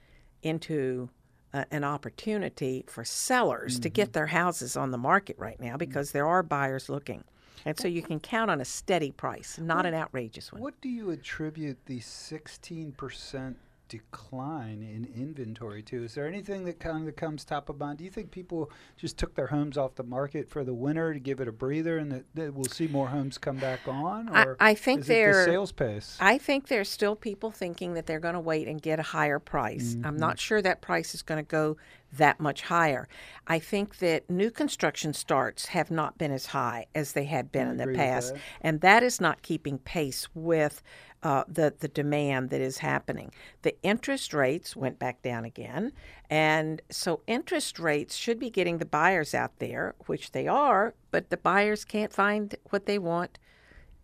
into 0.43 1.11
uh, 1.57 1.65
an 1.71 1.85
opportunity 1.85 2.85
for 2.87 3.05
sellers 3.05 3.75
mm-hmm. 3.75 3.83
to 3.83 3.89
get 3.89 4.09
mm-hmm. 4.09 4.13
their 4.13 4.27
houses 4.27 4.77
on 4.77 4.91
the 4.91 4.99
market 4.99 5.37
right 5.39 5.59
now 5.61 5.77
because 5.77 6.13
there 6.13 6.27
are 6.27 6.43
buyers 6.43 6.89
looking. 6.89 7.25
And 7.65 7.79
so 7.79 7.89
you 7.89 8.03
can 8.03 8.21
count 8.21 8.51
on 8.51 8.61
a 8.61 8.65
steady 8.65 9.11
price, 9.11 9.59
not 9.59 9.79
what, 9.79 9.87
an 9.87 9.95
outrageous 9.95 10.53
one. 10.53 10.63
What 10.63 10.81
do 10.81 10.89
you 10.89 11.11
attribute 11.11 11.79
the 11.87 11.99
16% 11.99 13.55
decline 13.89 14.83
in 14.83 15.09
inventory 15.15 15.83
too. 15.83 16.05
Is 16.05 16.15
there 16.15 16.27
anything 16.27 16.65
that 16.65 16.81
kind 16.81 17.09
of 17.09 17.17
comes 17.17 17.45
top 17.45 17.69
of 17.69 17.79
mind? 17.79 17.99
Do 17.99 18.05
you 18.05 18.11
think 18.11 18.31
people 18.31 18.71
just 18.97 19.19
took 19.19 19.35
their 19.35 19.47
homes 19.47 19.79
off 19.79 19.95
the 19.95 20.03
market 20.03 20.49
for 20.49 20.65
the 20.65 20.75
winter 20.75 21.15
to 21.15 21.21
give 21.21 21.41
it 21.41 21.49
a 21.49 21.53
breather, 21.53 21.99
and 21.99 22.11
that, 22.13 22.25
that 22.35 22.55
we'll 22.55 22.65
see 22.65 22.87
more 22.87 23.09
homes 23.09 23.39
come 23.39 23.57
back 23.57 23.81
on? 23.87 24.29
Or 24.29 24.57
I, 24.61 24.71
I 24.71 24.75
think 24.75 25.07
they're 25.07 25.45
the 25.45 25.53
sales 25.53 25.73
pace. 25.73 26.17
I 26.21 26.39
think 26.39 26.69
there's 26.69 26.89
still 26.89 27.17
people 27.17 27.51
thinking 27.51 27.95
that 27.95 28.07
they're 28.07 28.21
going 28.21 28.35
to 28.35 28.41
wait 28.41 28.69
and 28.69 28.81
get 28.81 28.99
a 28.99 29.05
higher 29.05 29.39
price. 29.39 29.95
Mm-hmm. 29.95 30.07
I'm 30.07 30.17
not 30.17 30.39
sure 30.39 30.61
that 30.63 30.81
price 30.81 31.15
is 31.15 31.23
going 31.23 31.45
to 31.45 31.49
go 31.49 31.77
that 32.13 32.41
much 32.41 32.63
higher. 32.63 33.09
I 33.47 33.59
think 33.59 33.99
that 33.99 34.29
new 34.31 34.51
construction 34.51 35.13
starts 35.13 35.67
have 35.67 35.91
not 35.91 36.19
been 36.19 36.33
as 36.33 36.47
high 36.47 36.87
as 36.95 37.13
they 37.13 37.25
had 37.25 37.53
been 37.53 37.69
I 37.69 37.71
in 37.73 37.77
the 37.77 37.89
past, 37.89 38.35
that. 38.35 38.43
and 38.61 38.81
that 38.81 39.03
is 39.03 39.21
not 39.21 39.43
keeping 39.43 39.79
pace 39.79 40.29
with 40.35 40.83
uh, 41.23 41.45
the 41.49 41.75
the 41.79 41.89
demand 41.89 42.51
that 42.51 42.61
is 42.61 42.79
happening. 42.79 43.33
The 43.63 43.75
interest 43.83 44.35
rates 44.35 44.77
went 44.77 44.99
back 44.99 45.23
down 45.23 45.45
again, 45.45 45.93
and 46.31 46.83
so 46.91 47.21
interest 47.27 47.79
rates 47.79 48.15
should 48.15 48.39
be 48.39 48.51
getting 48.51 48.79
the 48.79 48.85
buyers 48.85 49.35
out 49.35 49.59
there, 49.59 49.95
which 50.07 50.33
they 50.33 50.47
are, 50.47 50.95
but 51.11 51.31
the 51.31 51.37
buyers 51.37 51.85
can't 51.85 52.13
find 52.13 52.55
what 52.71 52.87
they 52.87 52.99
want. 52.99 53.39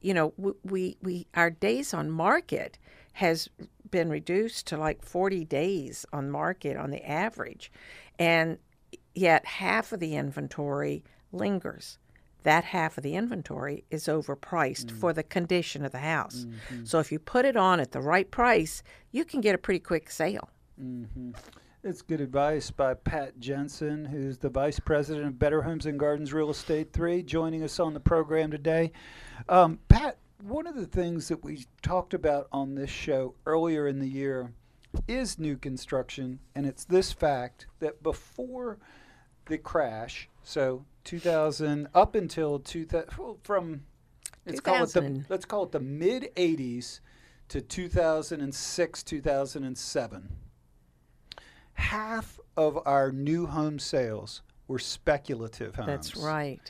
You 0.01 0.14
know, 0.14 0.33
we 0.64 0.96
we, 1.03 1.27
our 1.35 1.51
days 1.51 1.94
on 1.94 2.11
market 2.11 2.79
has 3.14 3.48
been 3.90 4.09
reduced 4.09 4.66
to 4.68 4.79
like 4.79 5.05
40 5.05 5.44
days 5.44 6.07
on 6.12 6.31
market 6.31 6.77
on 6.77 6.90
the 6.90 7.07
average, 7.09 7.70
and 8.18 8.59
yet 9.14 9.44
half 9.44 9.92
of 9.92 10.01
the 10.01 10.16
inventory 10.16 11.05
lingers 11.31 11.98
that 12.43 12.65
half 12.65 12.97
of 12.97 13.05
the 13.05 13.15
inventory 13.15 13.85
is 13.91 14.05
overpriced 14.07 14.87
mm. 14.87 15.01
for 15.01 15.13
the 15.13 15.23
condition 15.23 15.85
of 15.85 15.93
the 15.93 15.99
house. 15.99 16.47
Mm-hmm. 16.47 16.85
So 16.85 16.99
if 16.99 17.13
you 17.13 17.19
put 17.19 17.45
it 17.45 17.57
on 17.57 17.81
at 17.81 17.93
the 17.93 18.01
right 18.01 18.31
price, 18.31 18.83
you 19.11 19.25
can 19.25 19.41
get 19.41 19.55
a 19.55 19.59
pretty 19.59 19.81
quick 19.81 20.11
sale. 20.11 20.49
Mm-hmm. 20.81 21.33
It's 21.85 22.01
good 22.01 22.21
advice 22.21 22.71
by 22.71 22.95
Pat 22.95 23.41
Jensen, 23.41 24.05
who's 24.05 24.39
the 24.39 24.49
Vice 24.49 24.79
President 24.79 25.27
of 25.27 25.39
Better 25.39 25.63
Homes 25.63 25.85
and 25.87 25.99
Gardens 25.99 26.33
Real 26.33 26.51
Estate 26.51 26.93
3, 26.93 27.25
joining 27.25 27.65
us 27.65 27.81
on 27.81 27.93
the 27.93 27.99
program 27.99 28.53
today. 28.53 28.93
Um, 29.49 29.81
Pat, 29.89 30.19
one 30.43 30.69
of 30.69 30.77
the 30.77 30.87
things 30.87 31.27
that 31.27 31.43
we 31.43 31.67
talked 31.83 32.15
about 32.15 32.47
on 32.53 32.77
this 32.77 32.91
show 32.91 33.35
earlier 33.47 33.89
in 33.89 33.99
the 33.99 34.09
year 34.09 34.53
is 35.09 35.39
new 35.39 35.57
construction, 35.57 36.39
and 36.55 36.67
it's 36.67 36.85
this 36.85 37.13
fact 37.13 37.67
that 37.81 38.03
before 38.03 38.79
the 39.47 39.59
crash, 39.59 40.29
so 40.43 40.85
2000 41.05 41.88
up 41.95 42.15
until 42.15 42.59
2000 42.59 43.09
from 43.43 43.83
let's 44.47 44.61
call 44.61 44.83
it 44.83 44.93
the 44.93 45.25
let's 45.29 45.45
call 45.45 45.65
it 45.65 45.73
the 45.73 45.81
mid 45.81 46.29
80s 46.37 47.01
to 47.49 47.61
2006 47.61 49.03
2007 49.03 50.29
half 51.75 52.38
of 52.57 52.79
our 52.87 53.11
new 53.12 53.47
home 53.47 53.79
sales 53.79 54.43
were 54.69 54.79
speculative 54.79 55.75
homes. 55.75 55.87
That's 55.87 56.17
right. 56.17 56.61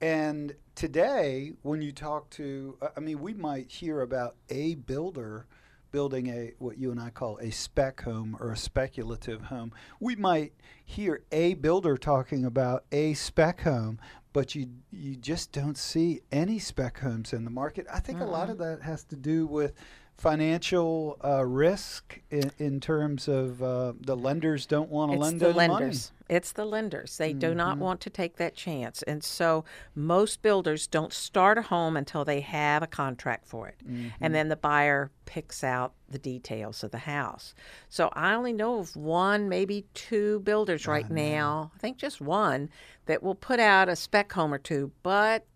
And 0.00 0.54
today 0.78 1.52
when 1.62 1.82
you 1.82 1.90
talk 1.90 2.30
to 2.30 2.78
i 2.96 3.00
mean 3.00 3.18
we 3.18 3.34
might 3.34 3.68
hear 3.68 4.02
about 4.02 4.36
a 4.48 4.76
builder 4.76 5.44
building 5.90 6.28
a 6.28 6.52
what 6.58 6.78
you 6.78 6.90
and 6.90 7.00
I 7.00 7.10
call 7.10 7.38
a 7.38 7.50
spec 7.50 8.02
home 8.02 8.36
or 8.40 8.52
a 8.52 8.56
speculative 8.56 9.42
home. 9.42 9.72
We 10.00 10.16
might 10.16 10.52
hear 10.84 11.22
a 11.32 11.54
builder 11.54 11.96
talking 11.96 12.44
about 12.44 12.84
a 12.92 13.14
spec 13.14 13.62
home, 13.62 13.98
but 14.32 14.54
you 14.54 14.68
you 14.90 15.16
just 15.16 15.52
don't 15.52 15.76
see 15.76 16.20
any 16.30 16.58
spec 16.58 16.98
homes 16.98 17.32
in 17.32 17.44
the 17.44 17.50
market. 17.50 17.86
I 17.92 18.00
think 18.00 18.18
mm-hmm. 18.18 18.28
a 18.28 18.32
lot 18.32 18.50
of 18.50 18.58
that 18.58 18.82
has 18.82 19.04
to 19.04 19.16
do 19.16 19.46
with 19.46 19.72
financial 20.18 21.16
uh, 21.24 21.44
risk 21.46 22.20
in, 22.30 22.50
in, 22.58 22.80
terms 22.80 23.28
of 23.28 23.62
uh, 23.62 23.92
the 24.00 24.16
lenders 24.16 24.66
don't 24.66 24.90
want 24.90 25.12
to 25.12 25.18
lend 25.18 25.38
the 25.38 25.52
lenders. 25.52 26.10
Money. 26.10 26.36
It's 26.36 26.52
the 26.52 26.64
lenders. 26.64 27.16
They 27.16 27.30
mm-hmm. 27.30 27.38
do 27.38 27.54
not 27.54 27.74
mm-hmm. 27.74 27.84
want 27.84 28.00
to 28.02 28.10
take 28.10 28.36
that 28.36 28.56
chance, 28.56 29.02
and 29.04 29.22
so 29.22 29.64
most 29.94 30.42
builders 30.42 30.88
don't 30.88 31.12
start 31.12 31.56
a 31.56 31.62
home 31.62 31.96
until 31.96 32.24
they 32.24 32.40
have 32.40 32.82
a 32.82 32.88
contract 32.88 33.46
for 33.46 33.68
it, 33.68 33.76
mm-hmm. 33.88 34.08
and 34.20 34.34
then 34.34 34.48
the 34.48 34.56
buyer 34.56 35.12
picks 35.24 35.62
out 35.62 35.94
the 36.10 36.18
details 36.18 36.82
of 36.82 36.90
the 36.90 36.98
house. 36.98 37.54
So 37.88 38.10
I 38.12 38.34
only 38.34 38.52
know 38.52 38.80
of 38.80 38.96
one, 38.96 39.48
maybe 39.48 39.86
two 39.94 40.40
builders 40.40 40.88
right 40.88 41.06
I 41.08 41.14
now. 41.14 41.70
I 41.76 41.78
think 41.78 41.96
just 41.96 42.20
one 42.20 42.70
that 43.06 43.22
will 43.22 43.36
put 43.36 43.60
out 43.60 43.88
a 43.88 43.94
spec 43.94 44.32
home 44.32 44.52
or 44.52 44.58
two, 44.58 44.90
but 45.04 45.46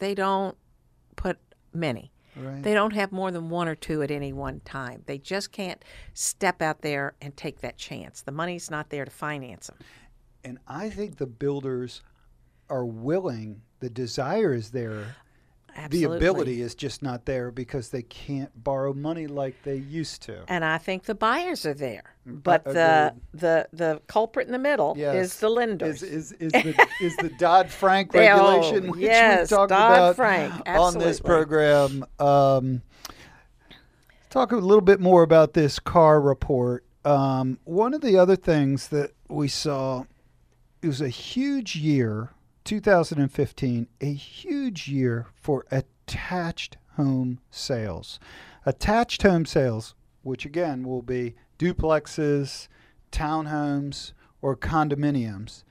they 0.00 0.16
don't 0.16 0.56
put 1.14 1.38
many. 1.72 2.10
Right. 2.36 2.62
They 2.62 2.74
don't 2.74 2.92
have 2.92 3.12
more 3.12 3.30
than 3.30 3.48
one 3.50 3.68
or 3.68 3.74
two 3.74 4.02
at 4.02 4.10
any 4.10 4.32
one 4.32 4.60
time. 4.60 5.02
They 5.06 5.18
just 5.18 5.52
can't 5.52 5.84
step 6.14 6.62
out 6.62 6.82
there 6.82 7.14
and 7.20 7.36
take 7.36 7.60
that 7.60 7.76
chance. 7.76 8.22
The 8.22 8.32
money's 8.32 8.70
not 8.70 8.90
there 8.90 9.04
to 9.04 9.10
finance 9.10 9.66
them. 9.66 9.78
And 10.44 10.58
I 10.66 10.90
think 10.90 11.16
the 11.16 11.26
builders 11.26 12.02
are 12.68 12.86
willing, 12.86 13.62
the 13.80 13.90
desire 13.90 14.54
is 14.54 14.70
there 14.70 15.16
Absolutely. 15.76 16.18
The 16.18 16.30
ability 16.30 16.62
is 16.62 16.74
just 16.74 17.02
not 17.02 17.24
there 17.24 17.50
because 17.50 17.90
they 17.90 18.02
can't 18.02 18.50
borrow 18.62 18.92
money 18.92 19.26
like 19.26 19.62
they 19.62 19.76
used 19.76 20.22
to. 20.22 20.44
And 20.48 20.64
I 20.64 20.78
think 20.78 21.04
the 21.04 21.14
buyers 21.14 21.66
are 21.66 21.74
there, 21.74 22.14
mm, 22.26 22.42
but 22.42 22.64
the 22.64 23.14
the 23.32 23.68
the 23.72 24.00
culprit 24.06 24.46
in 24.46 24.52
the 24.52 24.58
middle 24.58 24.94
yes. 24.96 25.14
is 25.14 25.36
the 25.40 25.48
lenders. 25.48 26.02
Is 26.02 26.32
is, 26.32 26.52
is 26.52 26.52
the 26.52 26.86
is 27.00 27.16
the 27.16 27.30
Dodd 27.38 27.70
Frank 27.70 28.12
regulation, 28.14 28.88
oh, 28.88 28.92
which 28.92 29.00
yes, 29.00 29.50
we 29.50 29.56
talked 29.56 29.72
about 29.72 30.16
Frank, 30.16 30.54
on 30.66 30.98
this 30.98 31.20
program. 31.20 32.04
Um, 32.18 32.82
talk 34.30 34.52
a 34.52 34.56
little 34.56 34.80
bit 34.80 35.00
more 35.00 35.22
about 35.22 35.54
this 35.54 35.78
CAAR 35.78 36.20
report. 36.20 36.84
Um, 37.04 37.58
one 37.64 37.94
of 37.94 38.00
the 38.00 38.18
other 38.18 38.36
things 38.36 38.88
that 38.88 39.12
we 39.28 39.48
saw 39.48 40.04
it 40.82 40.86
was 40.86 41.00
a 41.00 41.08
huge 41.08 41.76
year 41.76 42.30
2015, 42.70 43.88
a 44.00 44.12
huge 44.12 44.86
year 44.86 45.26
for 45.34 45.66
attached 45.72 46.76
home 46.94 47.40
sales. 47.50 48.20
Attached 48.64 49.22
home 49.22 49.44
sales, 49.44 49.96
which 50.22 50.46
again 50.46 50.86
will 50.86 51.02
be 51.02 51.34
duplexes, 51.58 52.68
townhomes, 53.10 54.12
or 54.40 54.54
condominiums, 54.54 55.64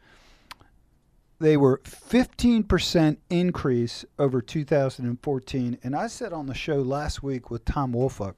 they 1.39 1.55
were 1.55 1.77
15% 1.85 3.17
increase 3.29 4.03
over 4.17 4.41
2014. 4.41 5.77
And 5.81 5.95
I 5.95 6.07
said 6.07 6.33
on 6.33 6.47
the 6.47 6.53
show 6.53 6.81
last 6.81 7.23
week 7.23 7.49
with 7.49 7.63
Tom 7.63 7.93
Wolfuck, 7.93 8.35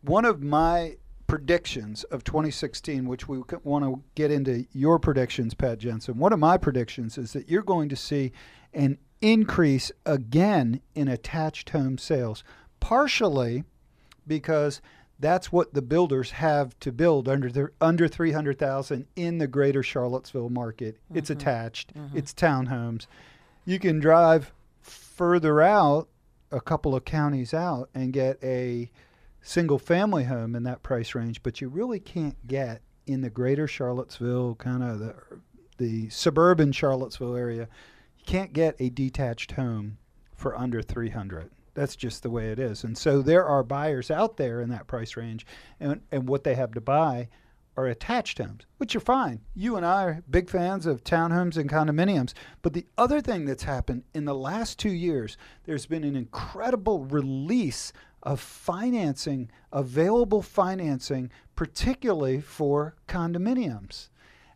one 0.00 0.24
of 0.24 0.42
my 0.42 0.96
predictions 1.32 2.04
of 2.04 2.22
2016, 2.24 3.08
which 3.08 3.26
we 3.26 3.40
want 3.64 3.82
to 3.82 4.02
get 4.14 4.30
into 4.30 4.66
your 4.74 4.98
predictions, 4.98 5.54
Pat 5.54 5.78
Jensen. 5.78 6.18
One 6.18 6.30
of 6.30 6.38
my 6.38 6.58
predictions 6.58 7.16
is 7.16 7.32
that 7.32 7.48
you're 7.48 7.62
going 7.62 7.88
to 7.88 7.96
see 7.96 8.32
an 8.74 8.98
increase 9.22 9.90
again 10.04 10.82
in 10.94 11.08
attached 11.08 11.70
home 11.70 11.96
sales, 11.96 12.44
partially 12.80 13.64
because 14.26 14.82
that's 15.18 15.50
what 15.50 15.72
the 15.72 15.80
builders 15.80 16.32
have 16.32 16.78
to 16.80 16.92
build 16.92 17.30
under 17.30 17.50
the, 17.50 17.70
under 17.80 18.08
300,000 18.08 19.06
in 19.16 19.38
the 19.38 19.46
greater 19.46 19.82
Charlottesville 19.82 20.50
market. 20.50 20.96
Mm-hmm. 20.96 21.16
It's 21.16 21.30
attached. 21.30 21.94
Mm-hmm. 21.94 22.18
It's 22.18 22.34
townhomes. 22.34 23.06
You 23.64 23.78
can 23.78 24.00
drive 24.00 24.52
further 24.82 25.62
out, 25.62 26.08
a 26.50 26.60
couple 26.60 26.94
of 26.94 27.06
counties 27.06 27.54
out 27.54 27.88
and 27.94 28.12
get 28.12 28.36
a 28.42 28.90
single 29.42 29.78
family 29.78 30.24
home 30.24 30.54
in 30.54 30.62
that 30.62 30.82
price 30.82 31.14
range, 31.14 31.42
but 31.42 31.60
you 31.60 31.68
really 31.68 32.00
can't 32.00 32.46
get 32.46 32.80
in 33.06 33.20
the 33.20 33.30
greater 33.30 33.66
Charlottesville 33.66 34.54
kind 34.56 34.82
of 34.82 34.98
the 35.00 35.14
the 35.78 36.08
suburban 36.10 36.70
Charlottesville 36.70 37.34
area. 37.34 37.68
You 38.16 38.24
can't 38.24 38.52
get 38.52 38.76
a 38.78 38.88
detached 38.88 39.52
home 39.52 39.98
for 40.36 40.56
under 40.56 40.80
300. 40.80 41.50
That's 41.74 41.96
just 41.96 42.22
the 42.22 42.30
way 42.30 42.50
it 42.50 42.58
is. 42.58 42.84
And 42.84 42.96
so 42.96 43.22
there 43.22 43.44
are 43.44 43.64
buyers 43.64 44.10
out 44.10 44.36
there 44.36 44.60
in 44.60 44.68
that 44.70 44.86
price 44.86 45.16
range, 45.16 45.46
and, 45.80 46.00
and 46.12 46.28
what 46.28 46.44
they 46.44 46.54
have 46.54 46.72
to 46.74 46.80
buy 46.80 47.28
are 47.76 47.86
attached 47.86 48.38
homes, 48.38 48.66
which 48.76 48.94
are 48.94 49.00
fine. 49.00 49.40
You 49.54 49.76
and 49.76 49.86
I 49.86 50.04
are 50.04 50.22
big 50.28 50.50
fans 50.50 50.84
of 50.84 51.02
townhomes 51.04 51.56
and 51.56 51.70
condominiums. 51.70 52.34
But 52.60 52.74
the 52.74 52.86
other 52.98 53.20
thing 53.20 53.46
that's 53.46 53.62
happened 53.62 54.04
in 54.12 54.26
the 54.26 54.34
last 54.34 54.78
two 54.78 54.92
years, 54.92 55.38
there's 55.64 55.86
been 55.86 56.04
an 56.04 56.14
incredible 56.14 57.04
release 57.06 57.92
of 58.22 58.40
financing, 58.40 59.50
available 59.72 60.42
financing, 60.42 61.30
particularly 61.56 62.40
for 62.40 62.94
condominiums. 63.08 64.08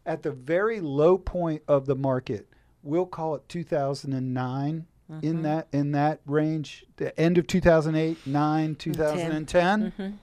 At 0.04 0.22
the 0.22 0.30
very 0.30 0.80
low 0.80 1.18
point 1.18 1.62
of 1.66 1.86
the 1.86 1.96
market, 1.96 2.48
we'll 2.82 3.06
call 3.06 3.34
it 3.34 3.48
2009 3.48 4.86
mm-hmm. 5.10 5.26
in 5.26 5.42
that 5.42 5.66
in 5.72 5.92
that 5.92 6.20
range, 6.26 6.84
the 6.96 7.18
end 7.18 7.38
of 7.38 7.46
2008, 7.46 8.26
9, 8.26 8.74
2010. 8.76 9.92
Mm-hmm. 9.92 10.16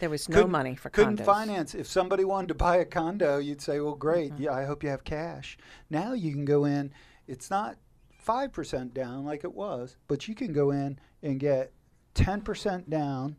There 0.00 0.10
was 0.10 0.28
no 0.28 0.36
couldn't, 0.36 0.50
money 0.50 0.74
for 0.74 0.90
couldn't 0.90 1.20
condos. 1.20 1.24
finance. 1.24 1.74
If 1.74 1.86
somebody 1.86 2.24
wanted 2.24 2.48
to 2.48 2.54
buy 2.54 2.76
a 2.78 2.84
condo, 2.84 3.38
you'd 3.38 3.60
say, 3.60 3.78
"Well, 3.78 3.94
great. 3.94 4.32
Mm-hmm. 4.32 4.42
Yeah, 4.44 4.52
I 4.52 4.64
hope 4.64 4.82
you 4.82 4.88
have 4.88 5.04
cash." 5.04 5.56
Now 5.90 6.12
you 6.12 6.32
can 6.32 6.44
go 6.44 6.64
in. 6.64 6.92
It's 7.28 7.50
not 7.50 7.76
five 8.10 8.52
percent 8.52 8.94
down 8.94 9.24
like 9.24 9.44
it 9.44 9.54
was, 9.54 9.96
but 10.08 10.26
you 10.26 10.34
can 10.34 10.52
go 10.52 10.70
in 10.72 10.98
and 11.22 11.38
get 11.38 11.70
ten 12.14 12.40
percent 12.40 12.90
down 12.90 13.36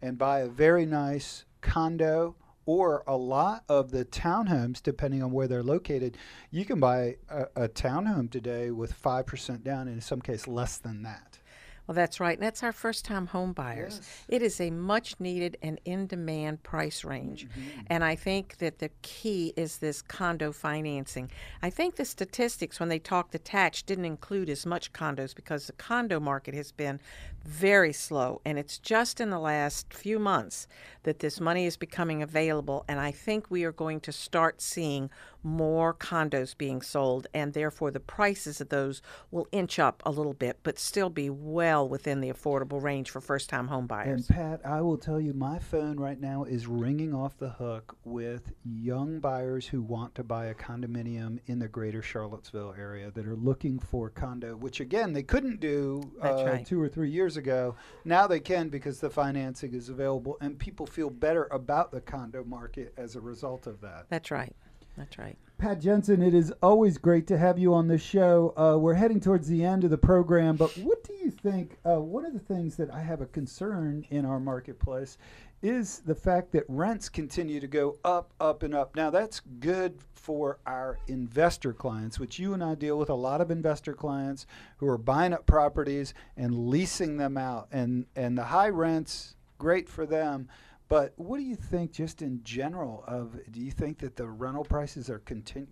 and 0.00 0.18
buy 0.18 0.40
a 0.40 0.48
very 0.48 0.86
nice 0.86 1.44
condo 1.60 2.36
or 2.66 3.04
a 3.06 3.16
lot 3.16 3.64
of 3.68 3.90
the 3.90 4.04
townhomes, 4.04 4.82
depending 4.82 5.22
on 5.22 5.32
where 5.32 5.46
they're 5.46 5.62
located, 5.62 6.16
you 6.50 6.64
can 6.64 6.80
buy 6.80 7.16
a, 7.28 7.64
a 7.64 7.68
townhome 7.68 8.30
today 8.30 8.70
with 8.70 9.00
5% 9.00 9.62
down, 9.62 9.82
and 9.82 9.96
in 9.96 10.00
some 10.00 10.20
case 10.20 10.48
less 10.48 10.78
than 10.78 11.02
that. 11.02 11.38
Well, 11.86 11.94
that's 11.94 12.18
right. 12.18 12.36
And 12.38 12.42
that's 12.42 12.62
our 12.62 12.72
first 12.72 13.04
time 13.04 13.26
home 13.26 13.52
buyers. 13.52 14.00
Yes. 14.00 14.24
It 14.28 14.42
is 14.42 14.60
a 14.60 14.70
much 14.70 15.16
needed 15.18 15.58
and 15.62 15.78
in 15.84 16.06
demand 16.06 16.62
price 16.62 17.04
range. 17.04 17.46
Mm-hmm. 17.46 17.80
And 17.88 18.02
I 18.02 18.14
think 18.14 18.58
that 18.58 18.78
the 18.78 18.90
key 19.02 19.52
is 19.56 19.78
this 19.78 20.00
condo 20.00 20.50
financing. 20.52 21.30
I 21.62 21.70
think 21.70 21.96
the 21.96 22.04
statistics, 22.04 22.80
when 22.80 22.88
they 22.88 22.98
talked 22.98 23.34
attached, 23.34 23.86
didn't 23.86 24.06
include 24.06 24.48
as 24.48 24.64
much 24.64 24.92
condos 24.92 25.34
because 25.34 25.66
the 25.66 25.72
condo 25.72 26.20
market 26.20 26.54
has 26.54 26.72
been 26.72 27.00
very 27.44 27.92
slow. 27.92 28.40
And 28.44 28.58
it's 28.58 28.78
just 28.78 29.20
in 29.20 29.28
the 29.28 29.38
last 29.38 29.92
few 29.92 30.18
months 30.18 30.66
that 31.02 31.18
this 31.18 31.38
money 31.38 31.66
is 31.66 31.76
becoming 31.76 32.22
available. 32.22 32.84
And 32.88 32.98
I 32.98 33.10
think 33.10 33.50
we 33.50 33.64
are 33.64 33.72
going 33.72 34.00
to 34.00 34.12
start 34.12 34.62
seeing 34.62 35.10
more 35.44 35.92
condos 35.92 36.56
being 36.56 36.80
sold. 36.80 37.26
And 37.34 37.52
therefore, 37.52 37.90
the 37.90 38.00
prices 38.00 38.60
of 38.60 38.70
those 38.70 39.02
will 39.30 39.46
inch 39.52 39.78
up 39.78 40.02
a 40.06 40.10
little 40.10 40.32
bit, 40.32 40.60
but 40.62 40.78
still 40.78 41.10
be 41.10 41.28
well 41.28 41.88
within 41.88 42.20
the 42.20 42.30
affordable 42.30 42.82
range 42.82 43.10
for 43.10 43.20
first 43.20 43.48
time 43.48 43.68
home 43.68 43.86
buyers. 43.86 44.28
And 44.28 44.36
Pat, 44.36 44.60
I 44.64 44.80
will 44.80 44.98
tell 44.98 45.20
you, 45.20 45.34
my 45.34 45.58
phone 45.58 45.98
right 45.98 46.20
now 46.20 46.44
is 46.44 46.66
ringing 46.66 47.14
off 47.14 47.36
the 47.36 47.50
hook 47.50 47.96
with 48.04 48.52
young 48.64 49.20
buyers 49.20 49.66
who 49.66 49.82
want 49.82 50.14
to 50.14 50.24
buy 50.24 50.46
a 50.46 50.54
condominium 50.54 51.40
in 51.46 51.58
the 51.58 51.68
greater 51.68 52.02
Charlottesville 52.02 52.74
area 52.78 53.10
that 53.10 53.26
are 53.26 53.36
looking 53.36 53.78
for 53.78 54.08
condo, 54.08 54.56
which 54.56 54.80
again, 54.80 55.12
they 55.12 55.22
couldn't 55.22 55.60
do 55.60 56.00
uh, 56.22 56.44
right. 56.44 56.66
two 56.66 56.80
or 56.80 56.88
three 56.88 57.10
years 57.10 57.34
years 57.34 57.36
ago. 57.36 57.74
Now 58.04 58.26
they 58.26 58.40
can 58.40 58.68
because 58.68 59.00
the 59.00 59.10
financing 59.10 59.74
is 59.74 59.88
available, 59.88 60.36
and 60.40 60.58
people 60.58 60.86
feel 60.86 61.10
better 61.10 61.48
about 61.50 61.90
the 61.90 62.00
condo 62.00 62.44
market 62.44 62.92
as 62.96 63.16
a 63.16 63.20
result 63.20 63.66
of 63.66 63.80
that. 63.80 64.06
That's 64.08 64.30
right. 64.30 64.54
That's 64.96 65.18
right. 65.18 65.36
Pat 65.58 65.80
Jensen, 65.80 66.22
it 66.22 66.34
is 66.34 66.52
always 66.62 66.98
great 66.98 67.26
to 67.28 67.38
have 67.38 67.58
you 67.58 67.74
on 67.74 67.88
the 67.88 67.98
show. 67.98 68.52
Uh, 68.56 68.78
we're 68.78 68.94
heading 68.94 69.20
towards 69.20 69.48
the 69.48 69.64
end 69.64 69.84
of 69.84 69.90
the 69.90 69.98
program, 69.98 70.56
but 70.56 70.76
what 70.78 71.02
do 71.04 71.14
you 71.14 71.30
think? 71.30 71.78
Uh, 71.84 72.00
one 72.00 72.24
of 72.24 72.32
the 72.32 72.38
things 72.38 72.76
that 72.76 72.92
I 72.92 73.00
have 73.00 73.20
a 73.20 73.26
concern 73.26 74.04
in 74.10 74.24
our 74.24 74.40
marketplace 74.40 75.16
is 75.62 76.00
the 76.00 76.14
fact 76.14 76.52
that 76.52 76.64
rents 76.68 77.08
continue 77.08 77.58
to 77.58 77.66
go 77.66 77.96
up, 78.04 78.34
up, 78.40 78.62
and 78.62 78.74
up. 78.74 78.94
Now, 78.94 79.10
that's 79.10 79.40
good 79.60 79.98
for 80.12 80.58
our 80.66 80.98
investor 81.08 81.72
clients, 81.72 82.20
which 82.20 82.38
you 82.38 82.52
and 82.52 82.62
I 82.62 82.74
deal 82.74 82.98
with 82.98 83.08
a 83.08 83.14
lot 83.14 83.40
of 83.40 83.50
investor 83.50 83.94
clients 83.94 84.46
who 84.76 84.86
are 84.86 84.98
buying 84.98 85.32
up 85.32 85.46
properties 85.46 86.12
and 86.36 86.68
leasing 86.68 87.16
them 87.16 87.38
out. 87.38 87.68
And, 87.72 88.06
and 88.14 88.36
the 88.36 88.44
high 88.44 88.68
rents, 88.68 89.36
great 89.56 89.88
for 89.88 90.04
them. 90.04 90.48
But 90.88 91.14
what 91.16 91.38
do 91.38 91.44
you 91.44 91.56
think, 91.56 91.92
just 91.92 92.22
in 92.22 92.42
general, 92.44 93.04
of 93.06 93.38
do 93.50 93.60
you 93.60 93.70
think 93.70 93.98
that 93.98 94.16
the 94.16 94.28
rental 94.28 94.64
prices 94.64 95.08
are 95.08 95.20
going 95.20 95.42
to 95.42 95.66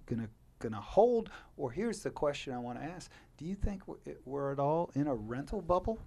going 0.59 0.72
to 0.72 0.81
hold? 0.81 1.31
Or 1.57 1.70
here's 1.70 2.03
the 2.03 2.11
question 2.11 2.55
I 2.55 2.59
want 2.59 2.79
to 2.79 2.85
ask: 2.85 3.11
Do 3.37 3.44
you 3.44 3.55
think 3.55 3.83
we're 4.25 4.53
at 4.53 4.59
all 4.59 4.90
in 4.94 5.07
a 5.07 5.14
rental 5.14 5.61
bubble? 5.61 5.98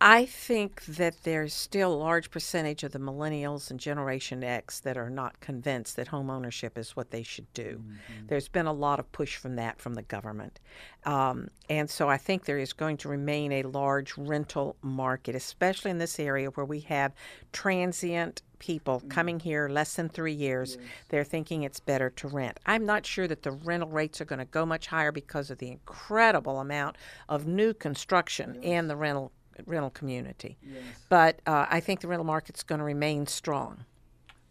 I 0.00 0.26
think 0.26 0.84
that 0.86 1.22
there's 1.22 1.54
still 1.54 1.94
a 1.94 1.96
large 1.96 2.30
percentage 2.30 2.82
of 2.82 2.92
the 2.92 2.98
millennials 2.98 3.70
and 3.70 3.78
Generation 3.78 4.42
X 4.42 4.80
that 4.80 4.96
are 4.96 5.08
not 5.08 5.40
convinced 5.40 5.96
that 5.96 6.08
home 6.08 6.30
ownership 6.30 6.76
is 6.76 6.96
what 6.96 7.10
they 7.10 7.22
should 7.22 7.50
do. 7.54 7.80
Mm-hmm. 7.80 8.26
There's 8.26 8.48
been 8.48 8.66
a 8.66 8.72
lot 8.72 8.98
of 8.98 9.10
push 9.12 9.36
from 9.36 9.56
that 9.56 9.80
from 9.80 9.94
the 9.94 10.02
government. 10.02 10.60
Um, 11.04 11.48
and 11.70 11.88
so 11.88 12.08
I 12.08 12.16
think 12.16 12.44
there 12.44 12.58
is 12.58 12.72
going 12.72 12.96
to 12.98 13.08
remain 13.08 13.52
a 13.52 13.62
large 13.62 14.16
rental 14.18 14.76
market, 14.82 15.34
especially 15.34 15.90
in 15.90 15.98
this 15.98 16.18
area 16.18 16.48
where 16.50 16.66
we 16.66 16.80
have 16.80 17.12
transient 17.52 18.42
people 18.58 18.98
mm-hmm. 18.98 19.08
coming 19.08 19.40
here 19.40 19.68
less 19.68 19.94
than 19.94 20.08
three 20.08 20.32
years. 20.32 20.76
Yes. 20.78 20.90
They're 21.08 21.24
thinking 21.24 21.62
it's 21.62 21.80
better 21.80 22.10
to 22.10 22.28
rent. 22.28 22.58
I'm 22.66 22.84
not 22.84 23.06
sure 23.06 23.28
that 23.28 23.42
the 23.42 23.52
rental 23.52 23.90
rates 23.90 24.20
are 24.20 24.24
going 24.24 24.38
to 24.40 24.44
go 24.44 24.66
much 24.66 24.88
higher 24.88 25.12
because 25.12 25.50
of 25.50 25.58
the 25.58 25.70
incredible 25.70 26.60
amount 26.60 26.96
of 27.28 27.46
new 27.46 27.72
construction 27.72 28.54
yes. 28.56 28.64
in 28.64 28.88
the 28.88 28.96
rental 28.96 29.32
rental 29.66 29.90
community. 29.90 30.58
Yes. 30.62 30.82
But 31.08 31.40
uh, 31.46 31.66
I 31.68 31.80
think 31.80 32.00
the 32.00 32.08
rental 32.08 32.24
market's 32.24 32.62
going 32.62 32.80
to 32.80 32.84
remain 32.84 33.26
strong. 33.26 33.84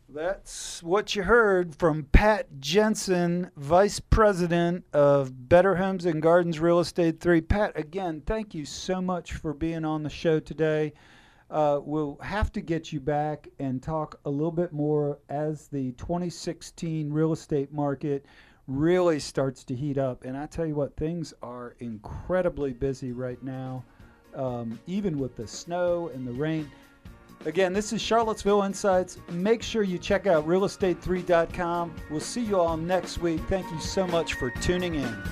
That's 0.09 0.83
what 0.83 1.15
you 1.15 1.23
heard 1.23 1.75
from 1.75 2.03
Pat 2.11 2.59
Jensen, 2.59 3.49
Vice 3.57 3.99
President 3.99 4.85
of 4.93 5.49
Better 5.49 5.77
Homes 5.77 6.05
and 6.05 6.21
Gardens 6.21 6.59
Real 6.59 6.79
Estate 6.79 7.19
3. 7.19 7.41
Pat, 7.41 7.71
again, 7.75 8.21
thank 8.23 8.53
you 8.53 8.63
so 8.63 9.01
much 9.01 9.33
for 9.33 9.55
being 9.55 9.83
on 9.85 10.03
the 10.03 10.11
show 10.11 10.39
today. 10.39 10.93
Uh, 11.49 11.79
we'll 11.83 12.17
have 12.21 12.51
to 12.51 12.61
get 12.61 12.93
you 12.93 12.99
back 12.99 13.47
and 13.57 13.81
talk 13.81 14.19
a 14.25 14.29
little 14.29 14.51
bit 14.51 14.71
more 14.71 15.17
as 15.29 15.67
the 15.67 15.93
2016 15.93 17.11
real 17.11 17.31
estate 17.31 17.73
market 17.73 18.25
really 18.67 19.19
starts 19.19 19.63
to 19.63 19.75
heat 19.75 19.97
up. 19.97 20.23
And 20.25 20.37
I 20.37 20.45
tell 20.45 20.65
you 20.65 20.75
what, 20.75 20.95
things 20.95 21.33
are 21.41 21.75
incredibly 21.79 22.73
busy 22.73 23.11
right 23.13 23.41
now 23.41 23.83
um, 24.35 24.79
even 24.87 25.17
with 25.19 25.35
the 25.35 25.47
snow 25.47 26.09
and 26.13 26.27
the 26.27 26.31
rain. 26.31 26.69
Again, 27.45 27.73
this 27.73 27.91
is 27.91 28.01
Charlottesville 28.01 28.63
Insights. 28.63 29.17
Make 29.29 29.61
sure 29.61 29.83
you 29.83 29.97
check 29.97 30.27
out 30.27 30.47
realestate3.com. 30.47 31.93
We'll 32.09 32.21
see 32.21 32.41
you 32.41 32.59
all 32.59 32.77
next 32.77 33.17
week. 33.17 33.41
Thank 33.49 33.69
you 33.69 33.79
so 33.81 34.07
much 34.07 34.35
for 34.35 34.49
tuning 34.61 34.95
in. 34.95 35.23